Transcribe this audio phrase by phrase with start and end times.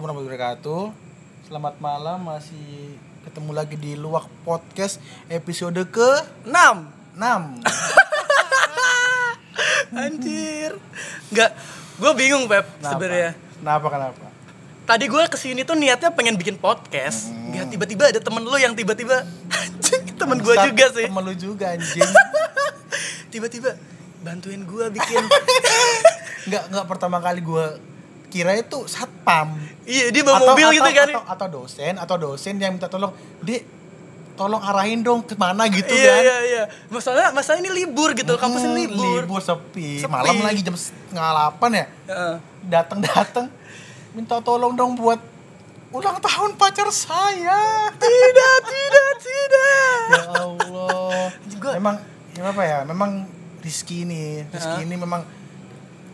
[0.00, 0.82] warahmatullahi wabarakatuh.
[1.44, 2.96] Selamat malam, masih
[3.28, 4.96] ketemu lagi di Luak Podcast
[5.28, 6.08] episode ke
[6.48, 7.60] 6 6.
[9.90, 10.78] Anjir
[11.28, 11.50] Enggak
[12.00, 14.24] Gue bingung Pep sebenarnya Kenapa kenapa?
[14.88, 17.52] Tadi gue ke sini tuh niatnya pengen bikin podcast Hmm.
[17.52, 19.26] Nggak tiba-tiba ada temen lu yang tiba-tiba
[19.60, 22.08] Anjing temen gue juga sih Temen lu juga anjing.
[23.34, 23.74] Tiba-tiba
[24.22, 25.24] bantuin gue bikin
[26.48, 27.76] Enggak enggak pertama kali gua
[28.30, 29.58] kira itu satpam.
[29.82, 33.66] Iya dia bawa mobil gitu kan atau, atau dosen atau dosen yang minta tolong, "Dek,
[34.32, 38.34] tolong arahin dong ke mana gitu Iya kan." iya iya Masalah, masalah ini libur gitu
[38.34, 39.98] Kampus Hmm, ini libur libur sepi.
[39.98, 40.06] Sepi.
[40.06, 41.84] Malam lagi jam setengah delapan ya.
[42.06, 42.34] Heeh.
[42.64, 43.46] Datang-datang
[44.10, 45.18] minta tolong dong buat
[45.90, 47.90] ulang tahun pacar saya.
[47.92, 51.34] Tidak tidak tidak ya Allah.
[51.52, 51.96] Gua- Memang
[52.30, 52.78] ya apa ya?
[52.84, 53.26] Memang
[53.58, 54.86] Rizky ini, Rizky Hah?
[54.86, 55.20] ini memang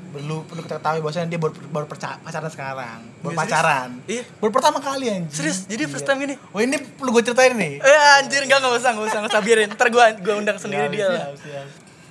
[0.09, 3.41] perlu perlu kita ketahui bahwasanya dia baru baru perca- pacaran sekarang, baru Nggak, serius?
[3.43, 3.89] pacaran.
[4.07, 4.23] Iya.
[4.37, 5.31] Baru pertama kali anjing.
[5.31, 5.59] Serius?
[5.65, 6.09] Jadi first Iya.
[6.09, 6.35] time gini?
[6.49, 7.73] Oh ini perlu gue ceritain nih.
[7.79, 10.87] Eh anjir enggak enggak usah enggak usah enggak usah biarin Ntar gue gue undang sendiri
[10.89, 11.27] dia lah.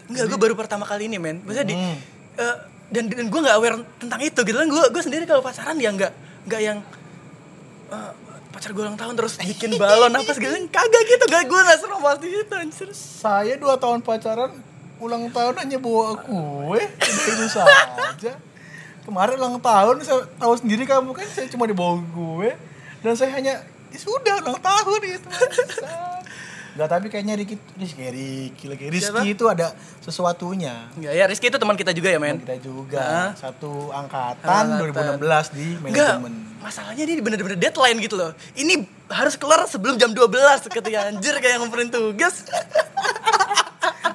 [0.05, 1.97] Enggak, gue baru pertama kali ini men Maksudnya di Hmm.
[2.38, 5.73] eh, Dan, dan gue gak aware tentang itu gitu kan Gue gue sendiri kalau pacaran
[5.75, 6.11] ya nggak
[6.45, 6.77] nggak yang
[7.89, 8.11] eh,
[8.47, 12.29] Pacar gue ulang tahun terus bikin balon apa segala Kagak gitu, gak gue gak seromantis
[12.29, 14.53] itu anjir Saya dua tahun pacaran,
[14.97, 18.33] ulang tahun hanya bawa kue, udah itu saja.
[19.01, 22.49] Kemarin ulang tahun, saya tahu sendiri kamu kan, saya cuma dibawa kue,
[22.99, 25.27] dan saya hanya, ya sudah ulang tahun gitu.
[26.75, 28.83] Gak tapi kayaknya Ricky, Rizky, Ricky lagi.
[28.91, 29.31] Rizky Siapa?
[29.31, 29.71] itu ada
[30.03, 30.91] sesuatunya.
[30.91, 33.29] Enggak ya, Rizky itu teman kita juga ya men Teman kita juga, Hah?
[33.31, 35.16] satu angkatan, Angkatan.
[35.23, 36.33] 2016 di Enggak, manajemen.
[36.59, 40.27] masalahnya ini bener-bener deadline gitu loh Ini harus kelar sebelum jam 12
[40.67, 42.43] ketika anjir kayak ngumpulin tugas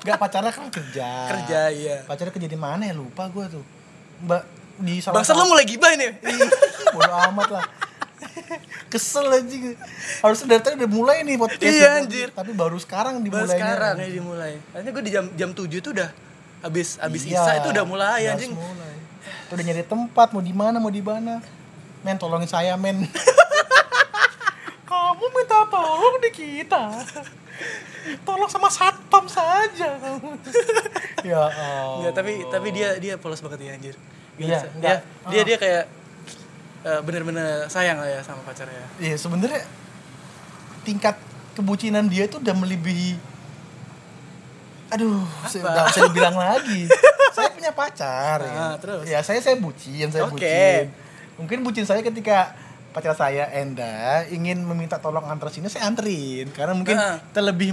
[0.01, 1.09] Gak pacarnya kan kerja.
[1.29, 3.65] Kerja iya Pacarnya kerja di mana ya lupa gue tuh.
[4.25, 4.43] Mbak
[4.81, 6.09] di salah Bangsat lu mulai gibah ini
[6.91, 7.65] Bodo amat lah.
[8.91, 9.57] Kesel aja.
[10.21, 11.63] Harusnya dari tadi udah mulai nih podcast.
[11.63, 12.29] Iya, anjir.
[12.35, 13.55] Tapi baru sekarang Baru dimulainya.
[13.55, 16.11] sekarang ya dimulai Akhirnya gue di jam jam 7 itu udah
[16.61, 18.95] Habis habis Iya, isa itu udah mulai anjing mulai.
[19.49, 21.41] Tuh udah nyari tempat mau di mana mau di mana.
[22.01, 23.05] Men tolongin saya men.
[24.89, 26.85] Kamu minta tolong di kita.
[28.23, 30.31] Tolong sama satpam saja kamu.
[31.23, 32.01] ya Allah.
[32.01, 33.95] Enggak, tapi tapi dia dia polos banget ya anjir.
[34.35, 34.99] Gila, Iya, dia, enggak.
[35.29, 35.45] dia Ah.
[35.45, 35.85] dia kayak
[36.81, 38.89] eh, bener-bener sayang lah ya sama pacarnya.
[38.97, 39.61] Iya sebenarnya
[40.81, 41.17] tingkat
[41.53, 43.21] kebucinan dia itu udah melebihi
[44.91, 45.71] Aduh, saya Apa?
[45.71, 46.81] nggak bisa dibilang lagi.
[47.37, 48.51] saya punya pacar ya.
[48.51, 49.07] Ah, terus?
[49.07, 50.35] Ya, saya saya bucin, saya Oke.
[50.35, 50.85] bucin.
[51.39, 52.59] Mungkin bucin saya ketika
[52.91, 57.23] pacar saya Enda ingin meminta tolong antar sini saya anterin karena mungkin Ah.
[57.23, 57.71] kita lebih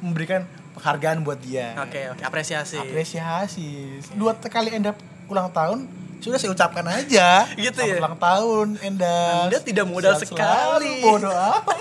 [0.00, 1.72] memberikan penghargaan buat dia.
[1.80, 2.76] Oke, oke, apresiasi.
[2.76, 4.00] Apresiasi.
[4.12, 4.92] Dua kali Enda
[5.28, 5.88] ulang tahun
[6.20, 7.44] sudah saya ucapkan aja.
[7.56, 8.00] Gitu ya?
[8.00, 9.48] Ulang tahun Enda.
[9.48, 11.00] Anda tidak modal sekali.
[11.04, 11.76] Bodoh amat.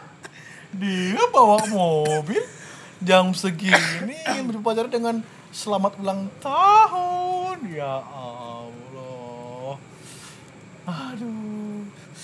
[0.80, 2.40] Dia bawa mobil
[3.02, 5.16] jam segini ingin berpacaran dengan
[5.50, 7.56] selamat ulang tahun.
[7.72, 9.74] Ya Allah.
[10.86, 11.59] Aduh.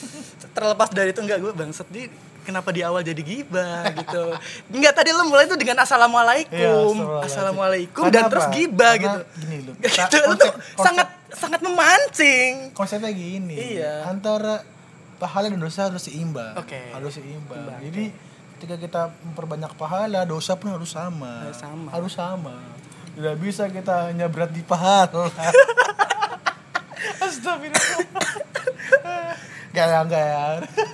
[0.57, 2.09] Terlepas dari itu enggak gue bangsat di
[2.43, 4.33] kenapa di awal jadi gibah gitu.
[4.71, 6.55] Enggak tadi lu mulai tuh dengan assalamualaikum.
[6.55, 8.31] Iya, assalamualaikum Karena dan apa?
[8.31, 9.19] terus gibah gitu.
[9.39, 9.75] Gini loh.
[9.83, 12.53] Gitu, konsep- lu tuh konsep- sangat sangat memancing.
[12.73, 14.07] konsepnya gini Iya.
[14.07, 14.63] antara
[15.17, 16.93] pahala dan dosa harus seimbang Oke.
[16.93, 18.05] harus seimbang Seimbang, jadi
[18.57, 21.89] ketika kita memperbanyak pahala dosa pun harus sama Harus sama.
[21.91, 22.57] harus sama
[23.13, 25.09] tidak bisa kita hanya berat di pahala
[27.19, 28.05] Astagfirullah
[29.77, 30.45] Gak ya, gak ya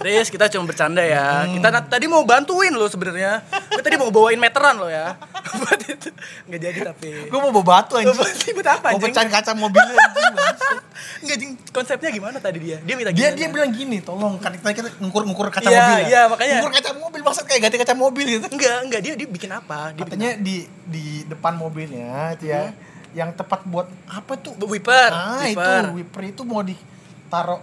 [0.00, 1.46] Riz, kita cuma bercanda ya.
[1.46, 1.54] Hmm.
[1.54, 3.38] Kita tadi mau bantuin lo sebenarnya.
[3.68, 5.14] Gue tadi mau bawain meteran lo ya.
[5.62, 6.10] Buat itu.
[6.44, 7.10] Nggak jadi tapi.
[7.26, 9.04] Gue mau bawa batu anjing Buat- apa, Mau anjing?
[9.08, 10.76] pecahin kaca mobilnya anjing bangsat.
[11.18, 12.78] Enggak jing, konsepnya gimana tadi dia?
[12.80, 13.36] Dia minta Dia gimana?
[13.36, 16.06] dia bilang gini, tolong kan kita kita ngukur-ngukur kaca Iya, mobil ya.
[16.08, 16.54] iya, makanya.
[16.58, 18.46] Ngukur kaca mobil maksud kayak ganti kaca mobil gitu.
[18.48, 19.78] Enggak, enggak dia dia bikin apa?
[19.92, 22.74] Dia Katanya di di depan mobilnya itu ya,
[23.12, 24.54] yang tepat buat apa tuh?
[24.56, 25.10] bikin wiper.
[25.12, 25.82] Ah wiper.
[25.84, 27.60] itu wiper itu mau ditaruh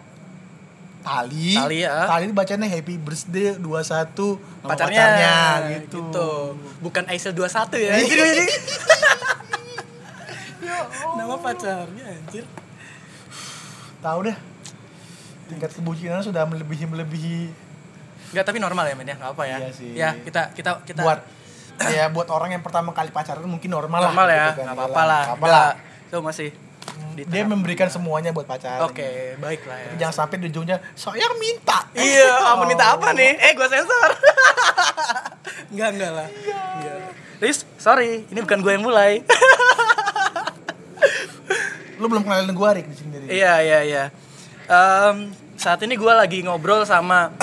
[1.10, 2.06] tali, Tali, ya.
[2.06, 5.36] tali bacanya happy birthday 21 nama pacarnya, pacarnya,
[5.82, 6.06] gitu.
[6.86, 7.94] Bukan Aisyah 21 ya.
[7.98, 8.46] Jadi jadi
[11.18, 12.46] nama pacarnya anjir.
[14.00, 14.38] Tahu deh.
[15.50, 17.42] Tingkat kebucinan sudah melebihi melebihi
[18.30, 19.18] Enggak, tapi normal ya, men ya.
[19.18, 19.58] Enggak apa ya.
[19.58, 19.92] Iya sih.
[19.98, 21.26] Ya, kita kita kita buat
[21.90, 24.46] ya buat orang yang pertama kali pacaran mungkin normal, normal lah, ya.
[24.54, 24.68] gitu kan.
[24.78, 25.24] Apa-apa lah.
[25.26, 25.70] Nggak apa lah.
[26.06, 26.50] Itu masih
[27.16, 28.84] di Dia memberikan semuanya buat pacar.
[28.86, 29.88] Oke, baik lah ya.
[29.92, 31.88] Tapi jangan sampai di ujungnya saya minta.
[31.96, 33.34] Iya, kamu minta apa nih?
[33.40, 34.12] Eh, gua sensor.
[35.72, 36.28] enggak, enggak lah.
[36.30, 36.98] Enggak.
[37.40, 39.24] Riz, sorry, ini bukan gue yang mulai.
[42.00, 43.16] Lu belum kenalin gue Rik di sini.
[43.32, 44.04] Iya iya iya.
[44.68, 47.36] Em, saat ini gue lagi ngobrol sama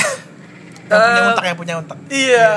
[0.87, 1.99] Yang punya eh, untak, yang punya untak.
[2.07, 2.49] Iya,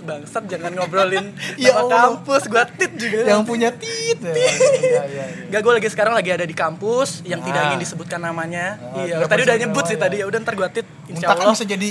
[0.00, 1.26] bangsat jangan ngobrolin
[1.60, 3.20] Ya nama kampus, gua tit juga.
[3.22, 4.18] Yang punya tit.
[4.18, 5.24] Ya, Iya, iya, iya.
[5.46, 7.68] Gak, gue lagi sekarang lagi ada di kampus yang tidak Nah.
[7.68, 8.80] ingin disebutkan namanya.
[8.90, 10.04] Oh, iya, tadi udah nyebut sih namanya.
[10.08, 10.16] tadi.
[10.16, 11.54] Ya udah ntar gue tit, insya Untak kan Allah.
[11.54, 11.88] bisa jadi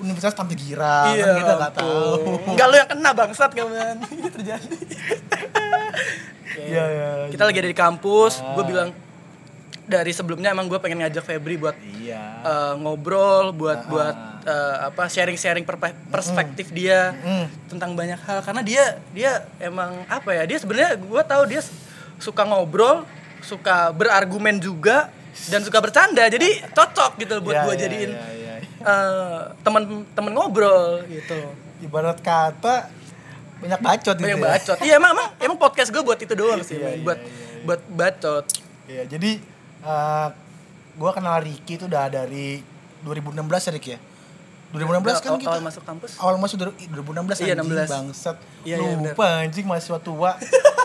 [0.00, 2.04] universitas Tante Gira, Iya, kan kita nggak tahu.
[2.48, 3.96] Enggak lu yang kena bangsat kawan.
[4.16, 4.76] Ini terjadi.
[6.50, 7.10] Iya, iya.
[7.28, 8.40] Kita lagi ada di kampus.
[8.40, 8.56] Ah.
[8.56, 8.88] Gue bilang
[9.90, 12.22] dari sebelumnya emang gue pengen ngajak Febri buat Iya.
[12.40, 13.88] eh, ngobrol, buat Ah.
[13.88, 15.66] buat eh, apa sharing-sharing
[16.08, 17.46] perspektif dia Mm.
[17.68, 18.40] tentang banyak hal.
[18.40, 20.46] Karena dia dia emang apa ya?
[20.46, 21.60] Dia sebenarnya gue tahu dia
[22.16, 23.04] suka ngobrol,
[23.40, 25.10] suka berargumen juga
[25.46, 26.24] dan suka bercanda.
[26.24, 28.54] Jadi cocok gitu buat Iya, gue iya, jadiin iya, iya.
[28.80, 31.36] eh, teman teman ngobrol gitu.
[31.80, 32.88] Ibarat kata
[33.58, 34.24] banyak bacot gitu.
[34.24, 34.46] banyak ya.
[34.46, 37.28] bacot iya emang emang, emang podcast gue buat itu doang sih Iya, iya, buat iya,
[37.28, 37.60] iya.
[37.62, 38.44] buat bacot
[38.88, 39.30] Iya, jadi
[39.82, 40.28] eh
[40.94, 42.60] gua kenal Ricky itu udah dari
[43.00, 43.98] 2016 ya Rick ya.
[44.70, 47.90] 2016 kan Awal- kita awal masuk kampus awal masuk dari 2016 Iya, anjing 16.
[47.90, 48.36] bangsat.
[48.62, 50.30] Iya, iya, Lupa anjing mahasiswa tua.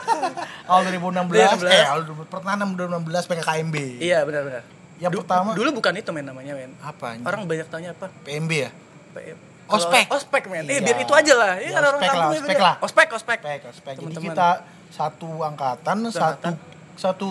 [0.66, 1.70] awal 2016, Iya, 16.
[1.70, 3.76] eh awal 2000 pertengahan 2016 PKKMB.
[4.00, 4.64] iya benar benar
[4.96, 7.28] Yang Du- pertama dulu bukan itu men namanya men apa anjing?
[7.28, 8.70] orang banyak tanya apa PMB ya?
[9.14, 9.38] PM.
[9.68, 10.06] Ospek.
[10.08, 10.82] Ospek men eh Iya.
[10.82, 12.64] biar itu aja lah Ya, ya, orang ospek lah, kampung ospek bener.
[12.64, 12.76] lah.
[12.80, 13.94] ospek ospek Ospek, ospek.
[13.94, 14.26] Jadi Teman-teman.
[14.32, 14.50] kita
[14.90, 16.54] satu angkatan, satu angkatan.
[16.96, 17.28] satu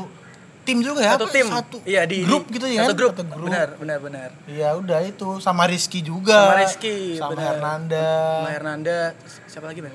[0.64, 1.12] tim juga ya?
[1.14, 1.32] satu apa?
[1.32, 2.82] tim Satu iya di grup gitu ya?
[2.82, 3.46] satu grup, Satu grup.
[3.46, 6.34] benar benar benar Iya udah itu sama Rizky juga.
[6.42, 7.44] Sama Rizky, sama benar.
[7.54, 8.98] Hernanda, sama Hernanda
[9.44, 9.92] siapa lagi men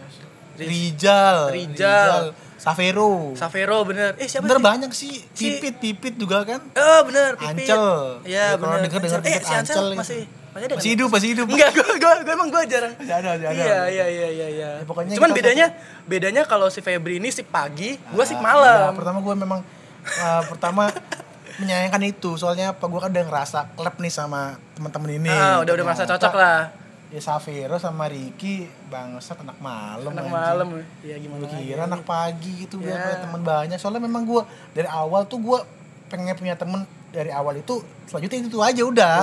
[0.56, 2.36] Riz- Rijal, Rijal.
[2.56, 3.31] Savero.
[3.33, 5.13] Savero bener eh siapa Bener sih banyak sih.
[5.31, 6.60] Si- Pipit, Pipit juga kan.
[6.69, 7.63] Oh bener, Pipit.
[7.65, 7.88] Ancel.
[8.22, 8.83] Iya Ya, kalau bener.
[8.86, 9.24] denger-denger Ancel.
[9.25, 9.98] Eh Pipit si Ancel Ancel gitu.
[9.98, 10.75] masih masih ada?
[10.75, 11.45] Masih hidup, masih hidup.
[11.48, 12.94] Enggak, gue gue gue emang gue jarang.
[12.94, 13.56] Masih ada, masih ada.
[13.56, 14.69] Iya iya iya iya iya.
[14.75, 15.65] Ya, pokoknya Cuman bedanya
[16.04, 18.81] bedanya kalau si Febri ini si pagi, gue si Ah, malam.
[18.86, 19.60] iya, pertama gue memang
[20.06, 20.92] uh, pertama
[21.60, 25.31] menyayangkan itu soalnya apa gue kan udah ngerasa klep nih sama teman-teman ini.
[25.31, 26.72] Ah, udah udah merasa cocok lah.
[27.10, 30.13] Ya Savero sama Ricky bangsat anak malam.
[30.13, 30.68] Anak malam.
[31.04, 31.42] Iya gimana?
[31.44, 33.01] Gue kira anak pagi gitu biar Ya.
[33.04, 33.78] punya teman banyak.
[33.81, 34.42] Soalnya memang gue
[34.78, 35.60] dari awal tuh gue
[36.07, 39.18] pengen punya temen dari awal itu selanjutnya itu aja udah.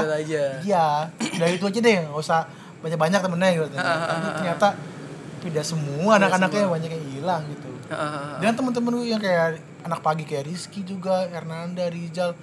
[0.67, 2.41] Iya, udah itu aja deh, nggak usah
[2.83, 3.67] banyak-banyak temennya gitu.
[3.79, 4.69] Tapi ternyata
[5.47, 7.71] pindah semua anak-anaknya banyak yang hilang gitu.
[7.87, 8.39] Ah, ah, ah.
[8.43, 12.35] Dan temen-temen gue yang kayak anak pagi kayak Rizky juga, Hernanda, Rizal,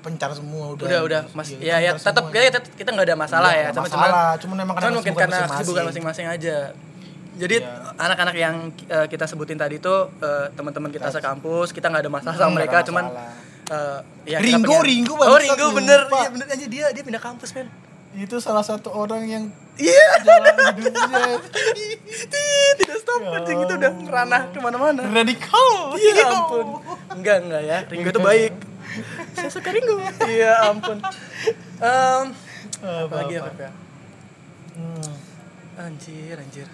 [0.00, 0.82] pencar semua udah.
[0.84, 1.50] Udah udah Mas.
[1.52, 3.68] Iya, Ya ya pencar tetap ya tetap kita nggak ada masalah ya.
[3.68, 4.30] nggak Cuma masalah.
[4.36, 6.56] Cuman memang Cuman karena mungkin karena kesibukan masing-masing aja.
[7.32, 7.96] Jadi Iya.
[7.96, 8.54] anak-anak yang
[8.86, 12.78] eh, kita sebutin tadi tuh eh, teman-teman kita sekampus, kita nggak ada masalah sama mereka,
[12.78, 13.32] ada cuman masalah.
[13.64, 15.74] eh, ya kita Ringo, pengen- Ringo, Oh, lupa.
[15.74, 16.00] bener.
[16.04, 17.68] Iya bener aja dia dia pindah kampus, men.
[18.12, 20.08] Itu salah satu orang yang Iya.
[22.76, 25.00] Tidak stop Ya anjing itu udah ranah ke mana-mana.
[25.06, 25.96] radikal.
[25.96, 26.66] Iya ampun.
[27.16, 27.78] Enggak enggak ya.
[27.88, 28.52] Ringo itu baik.
[29.32, 29.96] Saya suka Ringo.
[30.28, 30.98] Iya ampun.
[31.82, 32.26] Em,
[32.82, 33.70] apa lagi ya, ya?
[34.76, 35.12] Hmm.
[35.78, 36.68] Anjir, anjir.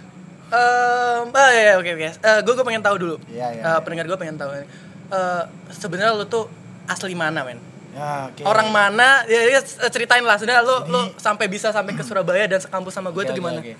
[0.48, 2.08] Um, ah ya, ya, oke oke.
[2.08, 3.16] Eh, gue gue pengen tahu dulu.
[3.28, 3.62] Iya, iya.
[3.62, 4.50] Eh, pendengar gue pengen tahu.
[4.56, 5.44] Eh,
[5.76, 6.48] sebenarnya lu tuh
[6.88, 7.60] asli mana, men?
[7.90, 8.42] Ya, oke.
[8.42, 9.24] Orang mana?
[9.24, 10.36] Ya, ya, ceritain lah.
[10.36, 13.38] Sebenarnya lu Jadi- lu sampai bisa sampai ke Surabaya dan sekampus sama gue itu oke,
[13.38, 13.58] gimana?
[13.58, 13.74] oke.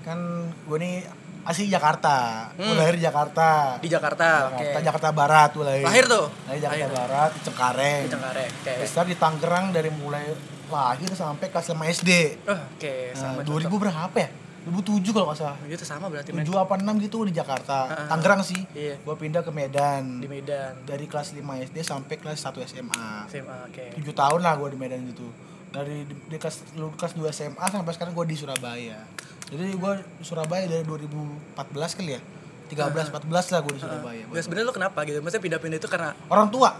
[0.00, 0.18] Kan
[0.50, 0.94] gue nih
[1.42, 2.48] asli Jakarta.
[2.52, 2.76] Gue Hmm.
[2.76, 3.76] lahir di Jakarta.
[3.78, 4.50] Di Jakarta.
[4.50, 4.64] Oke.
[4.66, 5.84] Jakarta, Jakarta Barat gue lahir.
[5.84, 6.26] Lahir tuh?
[6.44, 6.96] Lahir di Jakarta Lahir.
[6.96, 8.00] Barat, di Cengkareng.
[8.00, 8.50] Di Cengkareng.
[8.56, 8.72] Oke.
[8.78, 10.24] Besar di Tangerang dari mulai
[10.66, 12.10] lahir sampai kelas 5 SD.
[12.46, 14.28] Oh, Oke, Nah, sama 2000 berapa ya?
[14.68, 15.56] 2007 kalau nggak salah.
[15.56, 15.72] cocok.
[15.72, 16.44] Itu sama berarti, men.
[16.44, 17.78] 7 apa 6 gitu di Jakarta.
[17.88, 18.08] Ah, ah.
[18.12, 18.60] Tangerang sih.
[18.76, 19.00] Iya.
[19.00, 20.20] Gue pindah ke Medan.
[20.20, 20.84] Di Medan.
[20.84, 23.08] Dari kelas 5 SD sampai kelas 1 SMA.
[23.32, 23.84] SMA, oke.
[23.96, 25.26] 7 tahun lah gue di Medan gitu.
[25.72, 29.00] Dari di, di kelas, kelas 2 SMA sampai sekarang gue di Surabaya.
[29.48, 32.22] Jadi gue di Surabaya dari 2014 kali ya.
[32.70, 34.22] 13 14 lah gue di Surabaya.
[34.28, 35.18] Nah, sebenarnya lu kenapa gitu?
[35.24, 36.76] Maksudnya pindah-pindah itu karena Orang tua.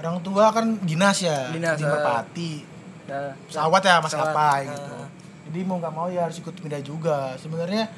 [0.00, 1.52] Orang tua kan dinas ya.
[1.52, 1.92] Dinas, di ah.
[1.92, 2.52] Merpati.
[3.10, 4.72] ya, pesawat ya maskapai ah.
[4.72, 5.19] gitu
[5.50, 7.90] jadi mau nggak mau ya harus ikut pindah juga sebenarnya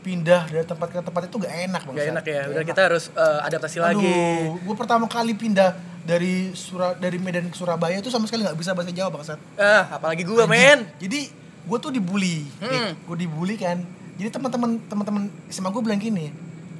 [0.00, 2.40] pindah dari tempat ke tempat itu gak enak bang Gak enak ya.
[2.46, 4.12] Udah kita harus eh, adaptasi lagi.
[4.54, 8.72] gue pertama kali pindah dari Sura dari Medan ke Surabaya itu sama sekali nggak bisa
[8.72, 10.84] bahasa Jawa bangsat Ah, apalagi gua, men.
[10.98, 11.32] jadi
[11.64, 12.92] gue tuh dibully Hmm.
[12.94, 13.80] gue dibully kan
[14.14, 16.28] jadi teman-teman teman-teman sama gue bilang gini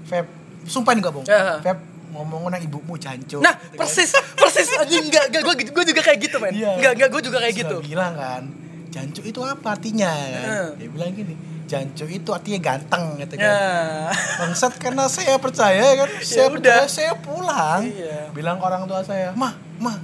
[0.05, 0.29] Feb
[0.65, 1.57] sumpah nih gak bohong Ya.
[1.61, 1.79] Feb
[2.13, 6.53] ngomong nang ibumu jancu Nah, persis, persis anjing enggak, enggak gua juga kayak gitu, men.
[6.53, 6.71] Iya.
[6.77, 7.77] Enggak, enggak gua juga kayak gitu.
[7.83, 8.43] bilang kan,
[8.95, 10.07] jancu itu apa artinya?
[10.07, 10.45] Kan?
[10.47, 10.69] Heeh.
[10.79, 11.35] Dia bilang gini,
[11.67, 13.51] jancu itu artinya ganteng gitu kan.
[13.51, 14.15] Ya.
[14.39, 16.55] Bangsat karena saya percaya kan, saya udah.
[16.55, 17.83] percaya saya pulang.
[17.83, 18.31] Iya.
[18.31, 19.99] Bilang ke orang tua saya, "Mah, mah,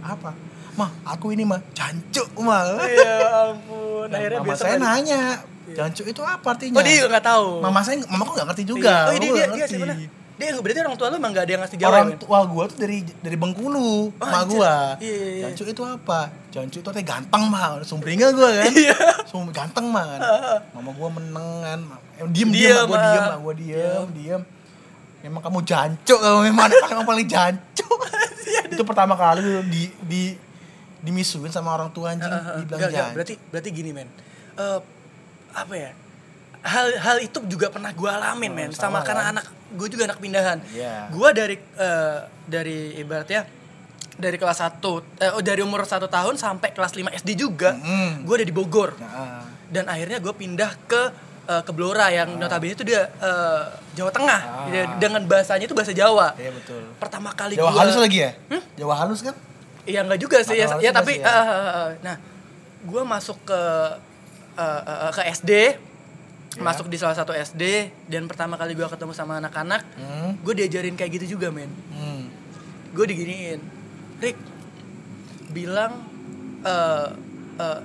[0.00, 0.30] apa?
[0.78, 6.22] Mah, aku ini mah jancu, mah." Ya ampun, Dan akhirnya mama saya nanya, jancu itu
[6.22, 6.78] apa artinya?
[6.78, 7.48] Oh, dia juga enggak tahu.
[7.58, 9.10] Mama saya, mama kok nggak ngerti juga.
[9.10, 9.74] Oh, ini Mama dia- nggak dia ngerti.
[9.74, 9.94] siapa?
[9.98, 12.78] Dia berarti orang tua lu emang gak ada yang ngasih Jawa orang tua gua tuh
[12.78, 14.54] dari dari Bengkulu Oh, anjir.
[14.54, 14.94] gua.
[14.96, 15.42] Iya, iya, iya.
[15.50, 16.20] jancu itu apa?
[16.48, 17.82] Jancu itu teh ganteng mah.
[17.82, 18.70] Sumpringa gua kan.
[18.70, 18.96] Iya.
[19.26, 20.06] Sum ganteng mah.
[20.06, 20.20] Kan
[20.72, 21.80] mama gua meneng kan
[22.18, 23.02] Eh, diem diem, mak gua ah.
[23.04, 24.42] diem mak gua diem diem.
[25.18, 27.86] memang kamu jancu kamu memang anak yang paling jancu
[28.70, 30.22] itu pertama kali di di
[30.98, 32.26] dimisuin sama orang tua anjing.
[32.26, 34.06] Heeh, dibilang Enggak, enggak, jancu berarti berarti gini men.
[34.54, 34.78] Eh,
[35.50, 35.90] apa ya?
[36.58, 38.70] Hal hal itu juga pernah gue alamin Oh, men.
[38.70, 39.32] sama sama, karena kan?
[39.38, 40.58] anak gue juga anak pindahan.
[40.68, 41.08] Iya.
[41.08, 43.44] gue dari eh, dari ibaratnya
[44.14, 44.82] dari kelas 1
[45.18, 48.24] eh, oh, dari umur satu tahun sampai kelas 5 SD juga Mm.
[48.24, 48.96] gue ada di Bogor.
[48.96, 51.02] Nah, dan akhirnya gue pindah ke
[51.46, 53.62] eh, ke Blora yang notabene itu dia eh,
[53.94, 54.40] Jawa Tengah.
[54.42, 54.66] Ah.
[54.66, 56.32] Dia- dengan bahasanya itu bahasa Jawa.
[56.34, 56.82] Iya betul.
[56.96, 58.30] Pertama kali Jawa gua- halus lagi ya?
[58.48, 58.62] Hmm?
[58.74, 59.36] Jawa halus kan?
[59.84, 60.56] Iya nggak juga sih.
[60.56, 61.28] Ya, Atau ya tapi sih ya.
[61.30, 62.16] eh, nah
[62.80, 63.60] gue masuk ke
[64.56, 65.50] eh, eh, ke SD
[66.50, 66.64] Ya.
[66.64, 67.62] masuk di salah satu SD
[68.08, 70.40] dan pertama kali gue ketemu sama anak-anak hmm.
[70.42, 72.24] gue diajarin kayak gitu juga men Hmm.
[72.90, 73.60] gue diginiin
[74.18, 74.38] Rick
[75.50, 76.02] bilang
[76.60, 77.06] eh
[77.58, 77.78] eh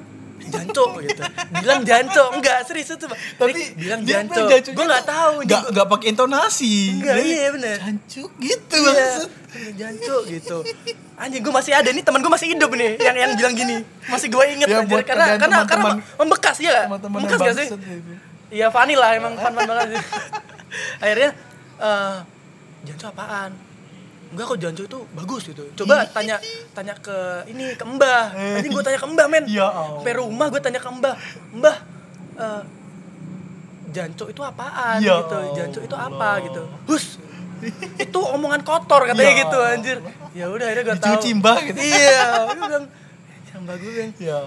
[0.44, 3.06] janco gitu bilang janco enggak serius itu
[3.38, 4.42] tapi Rick, bilang jancu
[4.72, 5.12] gue nggak gitu.
[5.12, 7.78] tahu nggak nggak pakai intonasi Nggak, Dia iya, bener.
[7.80, 9.30] jancu gitu Iya, maksud
[9.78, 10.58] janco gitu.
[11.14, 13.86] Anjing gue masih ada nih teman gue masih hidup nih yang yang bilang gini.
[14.04, 16.90] Masih gue inget Ya, anjir, buat karena kalian karena karena membekas ya.
[16.90, 17.68] Membekas gak sih?
[17.70, 17.78] gitu.
[18.54, 20.04] Iya Fanny lah emang fun fun banget sih.
[21.02, 21.30] Akhirnya
[21.82, 22.16] eh
[22.86, 23.52] janco apaan?
[24.34, 25.64] Enggak kok janco itu bagus gitu.
[25.74, 26.38] Coba tanya
[26.78, 28.34] tanya ke ini ke Mbah.
[28.62, 29.44] Anjing gue tanya ke Mbah men.
[29.50, 29.98] Ya Allah.
[30.02, 31.16] Sampai rumah gue tanya ke Mbah.
[31.58, 31.78] Mbah
[32.38, 32.62] eh
[33.94, 35.38] janco itu apaan Ya gitu.
[35.58, 36.46] Janco itu apa Allah.
[36.46, 36.62] gitu.
[36.90, 37.06] Hus.
[37.96, 39.98] itu omongan kotor katanya Ya gitu anjir.
[40.34, 41.06] Ya udah akhirnya gue tahu.
[41.14, 41.80] Dicuci mbah gitu.
[41.80, 42.86] Iya, gue bilang
[43.64, 44.38] mbah gue bilang ya.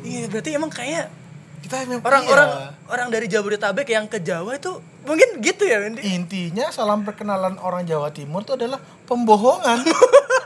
[0.00, 1.06] Iya, berarti emang kayak
[1.64, 2.68] kita memang orang-orang iya.
[2.92, 6.04] orang dari Jabodetabek yang ke Jawa itu mungkin gitu ya Wendy?
[6.12, 8.76] intinya salam perkenalan orang Jawa Timur itu adalah
[9.08, 9.80] pembohongan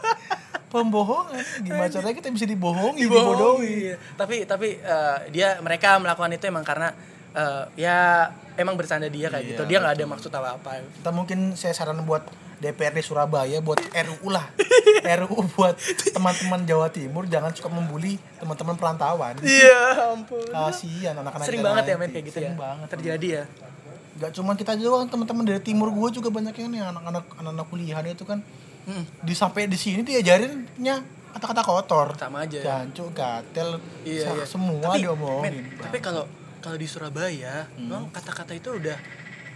[0.72, 3.96] pembohongan gimana caranya kita bisa dibohongi dibodohi Iya.
[4.14, 6.94] Tapi tapi eh, dia mereka melakukan itu emang karena
[7.38, 9.62] eh, ya emang bercanda dia kayak Iya, gitu.
[9.64, 10.82] Dia nggak ada maksud apa-apa.
[10.92, 12.26] kita mungkin saya saran buat
[12.58, 14.50] DPRD Surabaya buat RUU lah
[15.18, 15.78] RUU buat
[16.10, 20.42] teman-teman Jawa Timur jangan suka membuli teman-teman perantauan Iya, ampun.
[20.44, 22.58] kasihan anak-anak Sering banget ya men kayak gitu Sering ya.
[22.58, 23.44] banget Terjadi ya.
[24.18, 28.04] Gak cuma kita doang teman-teman dari timur gue juga banyak yang nih anak-anak anak-anak kuliahan
[28.04, 28.42] itu kan
[28.82, 29.04] Hmm.
[29.20, 30.96] di sampai di sini diajarinnya
[31.30, 32.56] kata-kata kotor Sama aja.
[32.58, 34.44] jancu gatel Iya, iya.
[34.44, 36.24] semua tapi, diomongin men, tapi kalau
[36.58, 37.84] kalau di Surabaya, Hmm.
[37.84, 38.98] memang kata-kata itu udah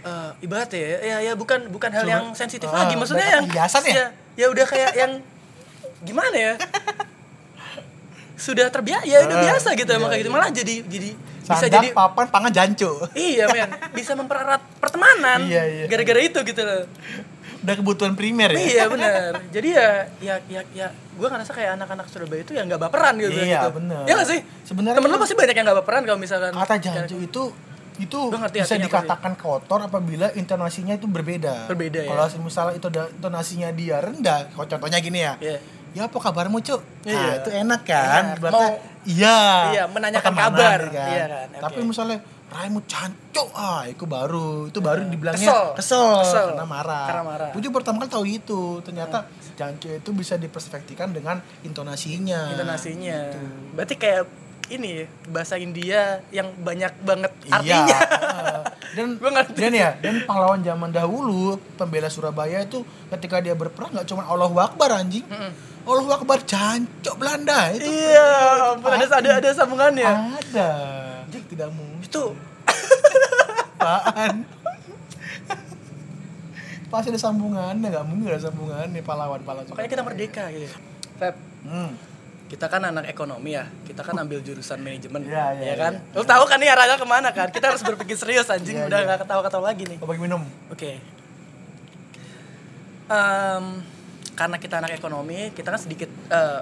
[0.01, 2.93] eh ibarat ya, ya ya bukan bukan hal Surab- yang sensitif Ah, lagi.
[2.93, 3.93] Maksudnya yang kebiasaan ya?
[3.93, 4.05] ya,
[4.35, 5.11] ya udah kayak yang
[6.01, 6.53] gimana ya?
[8.35, 10.27] Sudah terbiasa, ya udah Ah, biasa gitu iya, kayak gitu.
[10.27, 10.35] iya.
[10.35, 11.09] Malah jadi jadi
[11.43, 15.39] bisa sandang jadi papan pangan jancu iya men, bisa mempererat pertemanan.
[15.43, 15.85] Iya, iya.
[15.87, 16.83] Gara-gara itu gitu loh.
[17.63, 19.39] Udah kebutuhan primer ya iya benar.
[19.49, 19.87] Jadi ya
[20.19, 23.31] ya ya ya gue ngerasa kayak anak-anak Surabaya itu yang nggak baperan gitu.
[23.33, 23.69] Iya, gitu.
[23.73, 24.03] bener.
[24.03, 24.39] Iya nggak sih?
[24.63, 27.43] Sebenarnya temen lu kan- pasti banyak yang nggak baperan kalau misalkan kata jancu itu
[27.93, 31.69] itu ngerti bisa dikatakan kotor apabila intonasinya itu berbeda.
[31.69, 32.09] Berbeda, ya.
[32.09, 35.37] Kalau misalnya itu ada intonasinya dia rendah, kalau contohnya gini ya.
[35.37, 35.57] Iya.
[35.93, 36.81] Ya apa kabarmu cuk?
[37.05, 37.31] Nah, Iya.
[37.37, 38.23] itu enak kan?
[38.27, 38.37] Enak.
[38.41, 39.39] Berarti Mau- iya.
[39.69, 40.79] Iya, menanyakan kabar.
[40.89, 41.05] kan?
[41.07, 41.85] Iya kan, Tapi oke.
[41.85, 42.17] misalnya
[42.49, 45.65] raimu cancuk, ah itu baru, itu baru dibilangnya Kesel.
[45.73, 46.45] kesel, Kesel.
[46.53, 47.05] karena marah.
[47.07, 47.49] Karena marah.
[47.53, 52.53] Juga pertama kali tahu itu, ternyata cancuk itu bisa diperspektifkan dengan intonasinya.
[52.53, 53.17] intonasinya.
[53.31, 53.37] Gitu.
[53.73, 54.23] Berarti kayak
[54.69, 57.57] ini bahasa India yang banyak banget Iya.
[57.57, 57.99] artinya.
[58.95, 59.57] dan Gua ngerti.
[59.57, 64.53] dan ya dan pahlawan zaman dahulu pembela Surabaya itu ketika dia berperang nggak cuma Allahu
[64.55, 65.25] Akbar anjing
[65.83, 70.05] Allahu Akbar jancok Belanda itu iya, ampun, ada ada ada sambungannya.
[70.37, 70.69] ada
[71.49, 72.37] tidak mungkin Itu
[73.81, 74.45] apaan
[76.93, 80.69] pasti ada sambungannya nggak mungkin nggak ada sambungannya pahlawan pahlawan makanya kita merdeka gitu.
[81.17, 81.89] Feb, hmm.
[82.53, 85.93] kita kan anak ekonomi ya, kita kan ambil jurusan manajemen, Iya, iya, ya kan?
[85.97, 86.13] iya.
[86.13, 87.49] Lu tahu kan nih arahnya ke mana kan?
[87.49, 89.05] Kita harus berpikir serius anjing, Iya, udah iya.
[89.09, 89.97] nggak ketawa-ketawa lagi nih.
[89.97, 91.01] Apa minum Oke.
[93.09, 93.65] Em,
[94.37, 96.61] karena kita anak ekonomi, kita kan sedikit eh,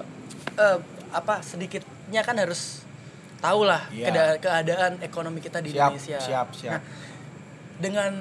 [0.55, 0.77] eh,
[1.11, 2.87] apa sedikitnya kan harus
[3.41, 4.05] tahu lah Iya.
[4.07, 6.17] keada- keadaan ekonomi kita di Siap, Indonesia.
[6.19, 6.71] siap, siap.
[6.71, 6.81] Nah,
[7.77, 8.11] dengan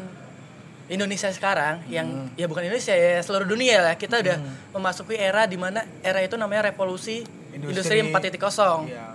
[0.88, 2.34] Indonesia sekarang yang Hmm.
[2.34, 4.36] ya bukan Indonesia ya seluruh dunia lah kita udah
[4.72, 7.22] memasuki era di mana era itu namanya revolusi
[7.52, 9.14] industri, 4.0 Iya.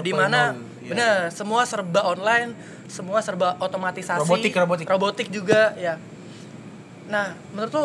[0.00, 0.90] di mana 4.0, iya.
[0.90, 2.50] benar semua serba online
[2.88, 4.86] semua serba otomatisasi Robotik, robotik.
[4.86, 6.00] robotik juga ya
[7.06, 7.84] nah menurut lu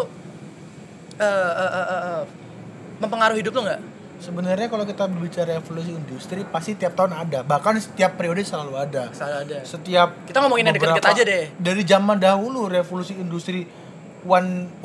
[1.14, 1.24] eh,
[1.54, 2.24] eh, eh, eh, eh,
[2.98, 3.82] mempengaruhi hidup lu nggak
[4.24, 9.12] Sebenarnya kalau kita berbicara revolusi industri pasti tiap tahun ada, bahkan setiap periode selalu ada.
[9.12, 9.60] salah ada.
[9.68, 11.51] Setiap Kita ngomongin yang beberapa- aja deh.
[11.53, 13.68] Dari zaman dahulu revolusi industri
[14.24, 14.80] 1.0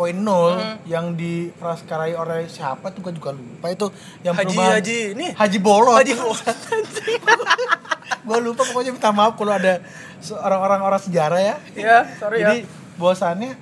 [0.85, 3.71] yang di praskarai oleh siapa tuh gue juga lupa.
[3.71, 5.27] Itu yang Haji perubahan- Haji ini.
[5.31, 5.95] Haji Bolot.
[5.95, 6.43] Haji Bolot.
[8.29, 9.79] gue lupa pokoknya minta maaf kalau ada
[10.35, 11.57] orang-orang orang sejarah ya.
[11.73, 12.69] Ya sorry jadi ya
[12.99, 13.55] bahwasannya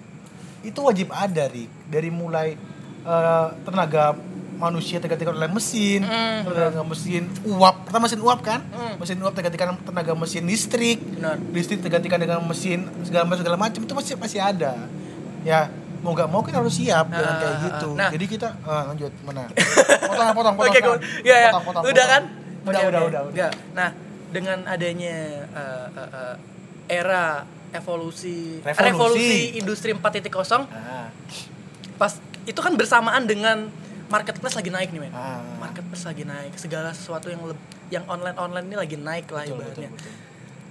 [0.65, 1.69] itu wajib ada Rik.
[1.87, 2.57] Dari mulai
[3.05, 4.17] eh, tenaga
[4.57, 8.95] manusia tergantikan oleh mesin Mm, tenaga mesin uap pertama mesin uap kan Mm.
[8.97, 13.81] mesin uap tergantikan tenaga mesin listrik benar listrik tergantikan dengan mesin segala macam segala macam
[13.81, 14.73] itu masih masih ada
[15.43, 18.11] ya mau nggak mau kita harus siap dengan Nah, kayak gitu nah.
[18.11, 19.43] jadi kita ah, lanjut mana
[20.09, 20.97] potong potong potong Oke, potong.
[20.97, 21.51] gue- ya, ya.
[21.51, 22.09] Potong, potong, udah potong.
[22.09, 22.23] kan?
[22.63, 23.33] udah Oke, udah oke.
[23.33, 23.51] udah.
[23.73, 23.89] Nah,
[24.27, 26.35] dengan adanya eh, eh, eh,
[26.89, 28.83] era evolusi Revolusi.
[28.83, 31.09] revolusi industri 4.0 Ah,
[31.95, 33.67] pas itu kan bersamaan dengan
[34.07, 35.43] marketplace lagi naik nih men ah.
[35.59, 39.57] marketplace lagi naik segala sesuatu yang leb- yang online online ini lagi naik lah Betul,
[39.57, 40.13] betul, ibaratnya betul.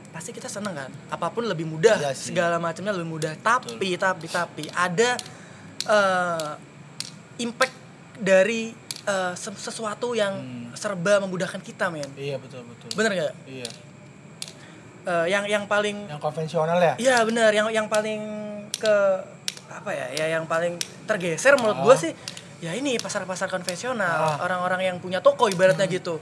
[0.10, 2.30] pasti kita seneng kan apa pun lebih mudah sih.
[2.30, 5.20] segala macamnya lebih mudah tapi tapi tapi ada
[5.86, 6.52] eh,
[7.38, 7.76] impact
[8.18, 8.72] dari
[9.36, 10.74] se- sesuatu yang Hmm.
[10.74, 13.70] serba memudahkan kita men iya betul betul bener nggak iya
[15.06, 18.26] Eh, yang yang paling yang konvensional ya Iya benar, yang yang paling
[18.74, 18.96] ke
[19.68, 20.10] apa ya?
[20.12, 21.84] Ya yang paling tergeser menurut Ah.
[21.84, 22.10] gua sih
[22.66, 24.42] ya ini pasar-pasar konvensional, Ah.
[24.42, 26.18] orang-orang yang punya toko ibaratnya gitu.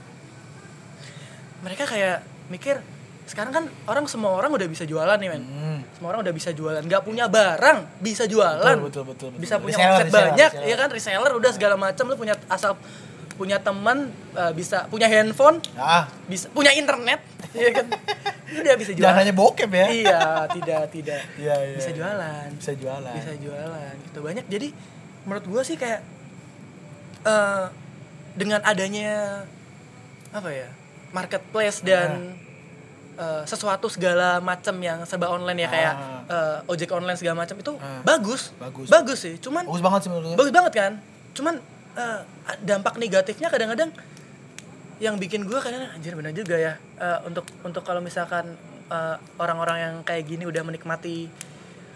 [1.64, 2.20] Mereka kayak
[2.52, 2.76] mikir
[3.24, 5.42] sekarang kan orang semua orang udah bisa jualan nih men.
[5.42, 5.80] Hmm.
[5.96, 8.76] Semua orang udah bisa jualan, nggak punya barang bisa jualan.
[8.76, 9.40] Betul, betul, betul, betul.
[9.40, 10.68] Bisa punya Reseller, omset reseller, banyak, reseller.
[10.68, 12.76] ya kan reseller udah segala macam lu punya asal
[13.34, 17.18] punya teman eh, bisa punya handphone, ah bisa punya internet,
[17.56, 17.86] ya kan.
[18.54, 19.08] Udah bisa jualan.
[19.08, 20.20] jangan hanya bokep ya Iya,
[20.52, 21.20] tidak, tidak.
[21.42, 21.96] Iya, iya, bisa iya.
[21.96, 22.48] jualan.
[22.54, 23.94] bisa jualan Bisa jualan.
[24.04, 24.44] Gitu banyak.
[24.46, 24.68] Jadi
[25.24, 26.04] menurut gua sih kayak
[27.24, 27.64] eh
[28.34, 29.42] dengan adanya
[30.30, 30.68] apa ya?
[31.10, 32.34] marketplace dan
[33.14, 35.94] eh, sesuatu segala macam yang serba online ya kayak
[36.26, 38.02] eh, ojek online segala macam itu Ah.
[38.02, 38.50] bagus.
[38.56, 38.90] Bagus.
[38.90, 39.38] Bagus sih.
[39.38, 40.92] Cuman bagus banget sih menurut gue bagus banget kan
[41.32, 41.54] cuman
[41.94, 42.20] eh,
[42.60, 43.90] dampak negatifnya kadang-kadang
[44.98, 48.54] yang bikin gue kadang anjir bener juga ya Eh, untuk untuk kalau misalkan
[48.86, 51.30] eh, orang-orang yang kayak gini udah menikmati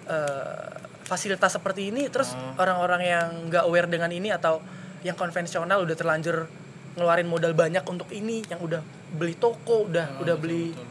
[0.07, 0.67] eh,
[1.03, 4.61] fasilitas seperti ini terus orang-orang yang nggak aware dengan ini atau
[5.03, 6.47] yang konvensional udah terlanjur
[6.95, 10.87] ngeluarin modal banyak untuk ini yang udah beli toko udah Ah, udah betul, beli betul.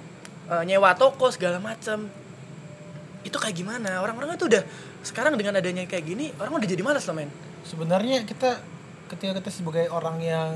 [0.54, 2.08] eh, nyewa toko segala macam
[3.22, 4.64] itu kayak gimana orang-orang itu udah
[5.04, 7.28] sekarang dengan adanya kayak gini orang udah jadi malas loh men
[7.62, 8.56] sebenarnya kita
[9.08, 10.52] ketika kita sebagai orang yang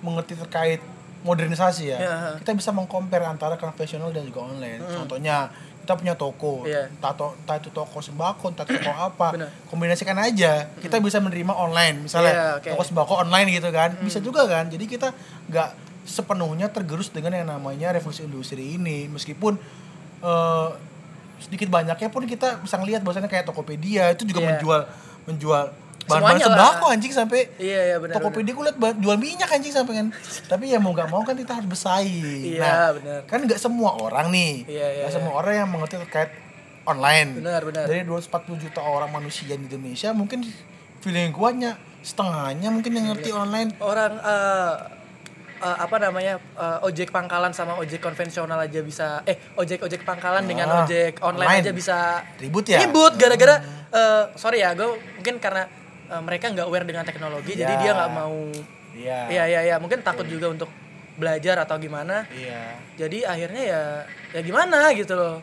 [0.00, 0.78] mengerti terkait
[1.18, 2.14] modernisasi ya, Ya.
[2.38, 4.78] kita bisa mengcompare antara konvensional dan juga online.
[4.86, 5.50] Contohnya
[5.88, 6.92] kita punya toko, Iya.
[6.92, 9.48] entah, to- entah itu toko sembako, entah toko apa, Benar.
[9.72, 10.68] kombinasikan aja.
[10.76, 12.68] Kita bisa menerima online, misalnya Iya, oke.
[12.76, 14.68] toko sembako online gitu kan, bisa juga kan.
[14.68, 15.16] Jadi kita
[15.48, 15.68] nggak
[16.04, 19.56] sepenuhnya tergerus dengan yang namanya revolusi industri ini, meskipun
[20.18, 20.68] eh,
[21.38, 24.48] sedikit banyaknya pun kita bisa ngelihat bahwasannya kayak Tokopedia itu juga Iya.
[24.52, 24.80] menjual
[25.24, 25.64] menjual
[26.08, 26.94] bahan-bahan Semuanya sembako lah.
[26.94, 28.24] anjing sampai iya iya benar benar.
[28.24, 30.06] Tokopedia gue liat jual minyak anjing sampai kan
[30.46, 33.20] tapi ya mau nggak mau kan kita harus bersaing Iya, nah benar.
[33.24, 35.14] kan nggak semua orang nih Iya, iya, nggak iya.
[35.14, 36.30] semua orang yang mengerti terkait
[36.84, 37.84] online Benar, benar.
[37.84, 38.24] dari 240
[38.58, 40.40] juta orang manusia di Indonesia mungkin
[40.98, 44.74] feeling gue hanya setengahnya mungkin yang ngerti online orang eh,
[45.60, 50.42] eh, apa namanya eh, ojek pangkalan sama ojek konvensional aja bisa eh ojek ojek pangkalan
[50.42, 51.60] dengan Ah, ojek online, online.
[51.60, 51.96] aja bisa
[52.38, 52.80] Ribut ya?
[52.80, 55.68] ribut gara-gara eh, sorry ya gue mungkin karena
[56.08, 57.78] eh, mereka nggak aware dengan teknologi jadi Ya.
[57.78, 58.40] dia nggak mau
[58.92, 60.70] iya iya iya iya mungkin takut juga untuk
[61.14, 63.82] belajar atau gimana iya jadi akhirnya ya
[64.32, 65.38] ya gimana gitu loh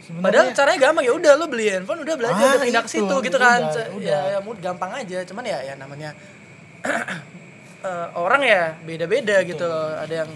[0.00, 2.88] Sebenarnya- Padahal caranya gampang ya udah lo beli handphone udah belajar Ah, udah pindah ke
[2.88, 3.60] itu, situ gitu kan.
[3.62, 3.86] udah.
[4.00, 5.22] Ya, ya mud gampang aja.
[5.22, 6.10] Cuman ya ya namanya
[7.80, 9.94] eh, orang ya beda-beda gitu loh.
[9.94, 10.30] Ada yang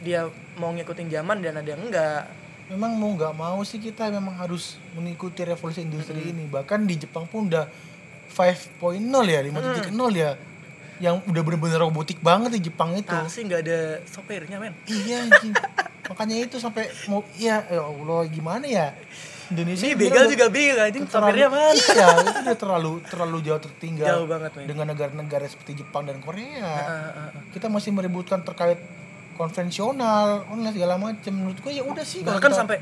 [0.00, 0.20] dia
[0.54, 2.24] mau ngikutin zaman dan ada yang enggak.
[2.64, 7.28] memang mau nggak mau sih kita memang harus mengikuti revolusi industri ini bahkan di Jepang
[7.28, 7.68] pun udah
[8.32, 10.30] 5.0 ya 5.0 ya
[10.98, 14.72] yang udah bener-bener robotik banget di Jepang itu Taksi nggak ada sopirnya men.
[14.86, 15.50] iya anjing
[16.04, 18.94] makanya itu sampai mau iya ya Allah gimana ya
[19.48, 21.74] Indonesia Ini begal juga bingung anjing sopirnya mana.
[21.74, 24.64] iya itu udah terlalu terlalu jauh tertinggal Jauh banget, men.
[24.64, 27.30] dengan negara-negara seperti Jepang dan Korea Ah, ah, ah.
[27.50, 28.78] kita masih meributkan terkait
[29.34, 32.78] konvensional online segala macam menurut gue ya udah sih Bahkan kita- sampai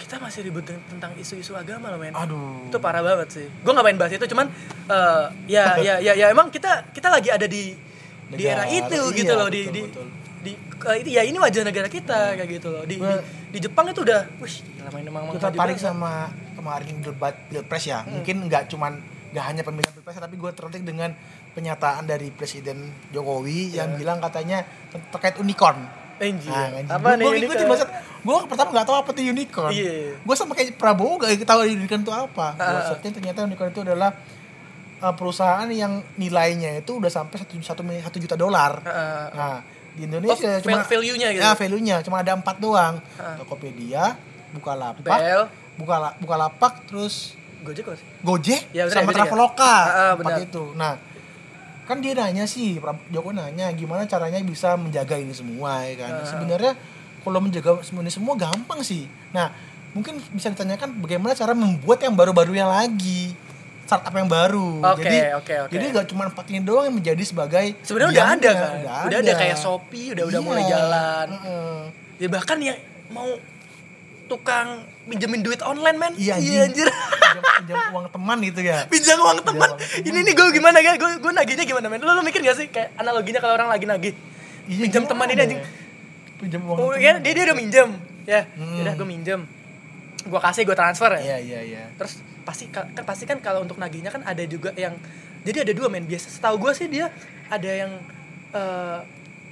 [0.00, 2.12] kita masih ribut ten- tentang isu-isu agama loh men.
[2.12, 2.68] aduh.
[2.68, 3.46] Itu parah banget sih.
[3.48, 4.46] Gue nggak main bahas itu cuman
[4.88, 7.72] eh, ya ya ya ya emang kita kita lagi ada di
[8.32, 10.06] di era Negara, itu iya, gitu loh di betul, di betul.
[10.42, 10.52] di
[10.88, 12.82] eh, itu ya ini wajah negara kita kayak gitu loh.
[12.84, 13.10] Di, di
[13.52, 18.02] di Jepang itu udah wih gila main emang gue tertarik sama kemarin debat pilpres ya.
[18.04, 18.98] Mungkin nggak cuman
[19.32, 21.12] nggak hanya pemilihan pilpres tapi gue tertarik dengan
[21.52, 26.48] pernyataan dari presiden Jokowi yang bilang katanya ter- terkait unicorn Anjir.
[26.48, 26.86] Nah, anjing.
[26.88, 27.88] apa nih ini ngikutin maksud
[28.22, 30.14] gue pertama nggak tahu apa tuh unicorn Iya.
[30.16, 32.86] gue sama kayak Prabowo gak tahu unicorn itu apa gue Ah.
[32.86, 34.14] searching ternyata unicorn itu adalah
[34.98, 39.24] uh, perusahaan yang nilainya itu udah sampai satu satu satu juta dolar Heeh.
[39.32, 39.56] nah
[39.92, 41.42] di Indonesia Oh, cuma val- value-nya gitu.
[41.42, 43.34] ya value-nya cuma ada empat doang Ah.
[43.36, 44.14] Tokopedia
[44.52, 45.42] Bukalapak Bel,
[45.74, 48.06] Bukala, Bukalapak terus Gojek sih?
[48.20, 49.16] Gojek Ya, bener, sama ya.
[49.18, 50.38] Traveloka Ah, ah, empat benar.
[50.44, 50.92] itu nah
[51.82, 56.24] kan dia nanya sih Joko nanya gimana caranya bisa menjaga ini semua ya kan Ah.
[56.24, 56.72] sebenarnya
[57.20, 59.50] kalau menjaga semua ini semua gampang sih nah
[59.90, 63.34] mungkin bisa ditanyakan bagaimana cara membuat yang baru-barunya lagi
[63.82, 65.70] startup yang baru Oke, jadi oke, oke.
[65.70, 68.70] jadi gak cuma empat ini doang yang menjadi sebagai Sebenarnya udah ada kan?
[69.04, 71.28] Udah ada kayak Shopee, udah- udah mulai jalan.
[71.28, 71.78] heeh.
[72.16, 72.78] Ya bahkan yang
[73.10, 73.28] mau
[74.32, 74.68] tukang
[75.04, 76.12] pinjemin duit online men.
[76.16, 76.84] iya iya anjing.
[76.84, 76.88] anjir.
[76.88, 79.68] pinjam, pinjam uang teman gitu ya Pinjam uang teman.
[79.98, 80.96] Ini nih gue gimana ya?
[80.96, 81.98] Gue gue nagihnya gimana men?
[81.98, 84.14] Lu, lu mikir gak sih kayak analoginya kalau orang lagi nagih?
[84.64, 85.44] Iya, Pinjam teman ini ya?
[85.44, 85.60] anjing.
[86.38, 86.98] pinjam uang Oh teman.
[86.98, 87.88] iya, dia dia udah minjem.
[88.22, 88.80] Ya, Hmm.
[88.80, 89.40] udah gue minjem.
[90.22, 91.20] Gue kasih, gue transfer ya.
[91.20, 94.94] iya iya iya Terus pasti kan pasti kan kalau untuk nagihnya kan ada juga yang
[95.42, 97.10] jadi ada dua men biasa setahu gue sih dia
[97.46, 97.90] ada yang
[98.52, 98.98] eh,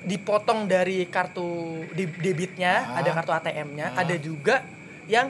[0.03, 2.99] dipotong dari kartu debitnya Ah.
[2.99, 4.01] ada kartu ATM-nya Ah.
[4.01, 4.65] ada juga
[5.07, 5.29] yang